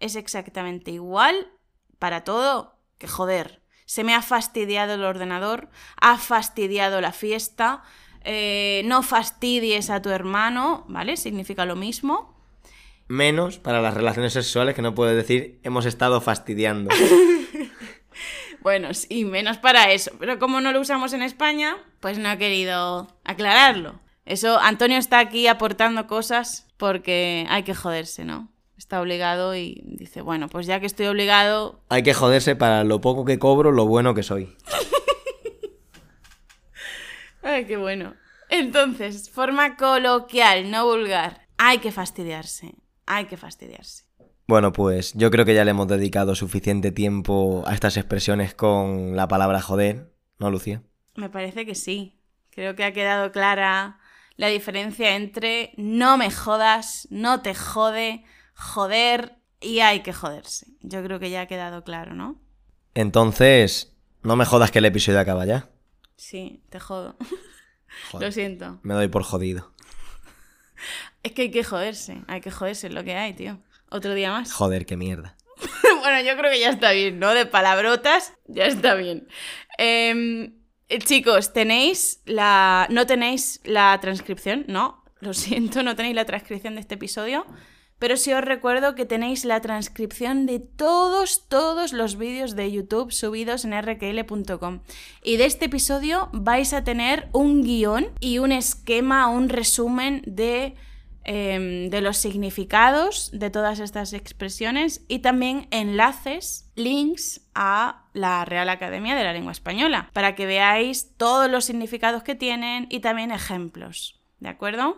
es 0.00 0.16
exactamente 0.16 0.90
igual 0.90 1.52
para 1.98 2.24
todo 2.24 2.78
que 2.98 3.06
joder. 3.06 3.62
Se 3.84 4.04
me 4.04 4.14
ha 4.14 4.22
fastidiado 4.22 4.94
el 4.94 5.04
ordenador, 5.04 5.68
ha 6.00 6.16
fastidiado 6.16 7.00
la 7.00 7.12
fiesta, 7.12 7.82
eh, 8.24 8.82
no 8.86 9.02
fastidies 9.02 9.90
a 9.90 10.00
tu 10.00 10.10
hermano, 10.10 10.84
¿vale? 10.88 11.16
Significa 11.16 11.66
lo 11.66 11.76
mismo. 11.76 12.39
Menos 13.10 13.58
para 13.58 13.82
las 13.82 13.94
relaciones 13.94 14.34
sexuales 14.34 14.76
que 14.76 14.82
no 14.82 14.94
puedes 14.94 15.16
decir 15.16 15.58
hemos 15.64 15.84
estado 15.84 16.20
fastidiando. 16.20 16.94
Bueno, 18.62 18.92
sí, 18.92 19.24
menos 19.24 19.56
para 19.56 19.90
eso. 19.90 20.10
Pero 20.20 20.38
como 20.38 20.60
no 20.60 20.70
lo 20.70 20.82
usamos 20.82 21.14
en 21.14 21.22
España, 21.22 21.78
pues 21.98 22.18
no 22.18 22.30
he 22.30 22.36
querido 22.36 23.08
aclararlo. 23.24 23.98
Eso, 24.26 24.58
Antonio 24.58 24.98
está 24.98 25.18
aquí 25.18 25.46
aportando 25.46 26.06
cosas 26.06 26.68
porque 26.76 27.46
hay 27.48 27.62
que 27.62 27.74
joderse, 27.74 28.26
¿no? 28.26 28.52
Está 28.76 29.00
obligado 29.00 29.56
y 29.56 29.82
dice, 29.86 30.20
bueno, 30.20 30.50
pues 30.50 30.66
ya 30.66 30.78
que 30.78 30.84
estoy 30.84 31.06
obligado... 31.06 31.82
Hay 31.88 32.02
que 32.02 32.12
joderse 32.12 32.54
para 32.54 32.84
lo 32.84 33.00
poco 33.00 33.24
que 33.24 33.38
cobro, 33.38 33.72
lo 33.72 33.86
bueno 33.86 34.12
que 34.12 34.22
soy. 34.22 34.54
Ay, 37.42 37.64
qué 37.64 37.78
bueno. 37.78 38.12
Entonces, 38.50 39.30
forma 39.30 39.78
coloquial, 39.78 40.70
no 40.70 40.84
vulgar. 40.84 41.46
Hay 41.56 41.78
que 41.78 41.92
fastidiarse. 41.92 42.74
Hay 43.06 43.26
que 43.26 43.36
fastidiarse. 43.36 44.04
Bueno, 44.46 44.72
pues 44.72 45.12
yo 45.14 45.30
creo 45.30 45.44
que 45.44 45.54
ya 45.54 45.64
le 45.64 45.70
hemos 45.70 45.86
dedicado 45.86 46.34
suficiente 46.34 46.90
tiempo 46.90 47.62
a 47.66 47.74
estas 47.74 47.96
expresiones 47.96 48.54
con 48.54 49.14
la 49.14 49.28
palabra 49.28 49.60
joder, 49.62 50.12
¿no, 50.38 50.50
Lucía? 50.50 50.82
Me 51.14 51.30
parece 51.30 51.64
que 51.64 51.74
sí. 51.74 52.18
Creo 52.50 52.74
que 52.74 52.84
ha 52.84 52.92
quedado 52.92 53.30
clara 53.30 54.00
la 54.36 54.48
diferencia 54.48 55.14
entre 55.16 55.72
no 55.76 56.16
me 56.16 56.30
jodas, 56.30 57.06
no 57.10 57.42
te 57.42 57.54
jode, 57.54 58.24
joder 58.54 59.36
y 59.60 59.80
hay 59.80 60.00
que 60.00 60.12
joderse. 60.12 60.66
Yo 60.80 61.02
creo 61.04 61.20
que 61.20 61.30
ya 61.30 61.42
ha 61.42 61.46
quedado 61.46 61.84
claro, 61.84 62.14
¿no? 62.14 62.40
Entonces, 62.94 63.94
no 64.22 64.36
me 64.36 64.46
jodas 64.46 64.70
que 64.70 64.78
el 64.80 64.86
episodio 64.86 65.20
acaba 65.20 65.46
ya. 65.46 65.68
Sí, 66.16 66.62
te 66.70 66.80
jodo. 66.80 67.16
Joder, 68.12 68.28
Lo 68.28 68.32
siento. 68.32 68.78
Me 68.82 68.94
doy 68.94 69.08
por 69.08 69.24
jodido. 69.24 69.72
Es 71.22 71.32
que 71.32 71.42
hay 71.42 71.50
que 71.50 71.64
joderse, 71.64 72.22
hay 72.28 72.40
que 72.40 72.50
joderse 72.50 72.88
lo 72.88 73.04
que 73.04 73.14
hay, 73.14 73.34
tío. 73.34 73.58
Otro 73.90 74.14
día 74.14 74.30
más. 74.30 74.52
Joder, 74.54 74.86
qué 74.86 74.96
mierda. 74.96 75.36
bueno, 76.00 76.20
yo 76.22 76.36
creo 76.38 76.50
que 76.50 76.60
ya 76.60 76.70
está 76.70 76.92
bien, 76.92 77.18
¿no? 77.18 77.34
De 77.34 77.46
palabrotas, 77.46 78.32
ya 78.46 78.64
está 78.66 78.94
bien. 78.94 79.28
Em, 79.76 80.54
eh, 80.88 80.98
chicos, 80.98 81.52
tenéis 81.52 82.22
la. 82.24 82.86
No 82.90 83.06
tenéis 83.06 83.60
la 83.64 83.98
transcripción, 84.00 84.64
¿no? 84.68 85.04
Lo 85.20 85.34
siento, 85.34 85.82
no 85.82 85.96
tenéis 85.96 86.14
la 86.14 86.24
transcripción 86.24 86.74
de 86.74 86.80
este 86.80 86.94
episodio. 86.94 87.46
Pero 87.98 88.16
sí 88.16 88.32
os 88.32 88.42
recuerdo 88.42 88.94
que 88.94 89.04
tenéis 89.04 89.44
la 89.44 89.60
transcripción 89.60 90.46
de 90.46 90.58
todos, 90.58 91.46
todos 91.48 91.92
los 91.92 92.16
vídeos 92.16 92.56
de 92.56 92.72
YouTube 92.72 93.12
subidos 93.12 93.66
en 93.66 93.78
rkl.com. 93.78 94.80
Y 95.22 95.36
de 95.36 95.44
este 95.44 95.66
episodio 95.66 96.30
vais 96.32 96.72
a 96.72 96.82
tener 96.82 97.28
un 97.34 97.62
guion 97.62 98.08
y 98.18 98.38
un 98.38 98.52
esquema, 98.52 99.28
un 99.28 99.50
resumen 99.50 100.22
de 100.24 100.76
em, 101.32 101.90
de 101.90 102.00
los 102.00 102.16
significados 102.16 103.30
de 103.32 103.50
todas 103.50 103.78
estas 103.78 104.14
expresiones 104.14 105.04
y 105.06 105.20
también 105.20 105.68
enlaces, 105.70 106.68
links 106.74 107.42
a 107.54 108.08
la 108.14 108.44
Real 108.44 108.68
Academia 108.68 109.14
de 109.14 109.22
la 109.22 109.32
Lengua 109.32 109.52
Española, 109.52 110.10
para 110.12 110.34
que 110.34 110.46
veáis 110.46 111.16
todos 111.16 111.48
los 111.48 111.64
significados 111.64 112.24
que 112.24 112.34
tienen 112.34 112.88
y 112.90 112.98
también 112.98 113.30
ejemplos. 113.30 114.20
¿De 114.40 114.48
acuerdo? 114.48 114.96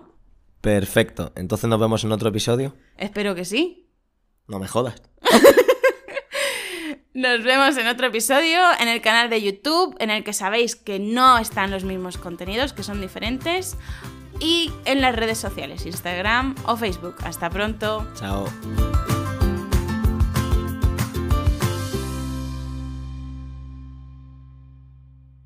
Perfecto. 0.62 1.32
Entonces 1.36 1.68
nos 1.68 1.78
vemos 1.78 2.02
en 2.02 2.12
otro 2.12 2.30
episodio. 2.30 2.76
Espero 2.96 3.34
que 3.34 3.44
sí. 3.44 3.90
No 4.48 4.58
me 4.58 4.68
jodas. 4.68 5.02
Nos 7.14 7.44
vemos 7.44 7.76
en 7.76 7.88
otro 7.88 8.06
episodio 8.06 8.58
en 8.80 8.88
el 8.88 9.02
canal 9.02 9.28
de 9.28 9.42
YouTube, 9.42 9.94
en 9.98 10.08
el 10.08 10.24
que 10.24 10.32
sabéis 10.32 10.76
que 10.76 10.98
no 10.98 11.36
están 11.36 11.70
los 11.70 11.84
mismos 11.84 12.16
contenidos, 12.16 12.72
que 12.72 12.82
son 12.82 13.02
diferentes, 13.02 13.76
y 14.42 14.72
en 14.84 15.00
las 15.00 15.14
redes 15.14 15.38
sociales, 15.38 15.86
Instagram 15.86 16.56
o 16.66 16.76
Facebook. 16.76 17.14
Hasta 17.24 17.48
pronto. 17.48 18.06
Chao. 18.16 18.44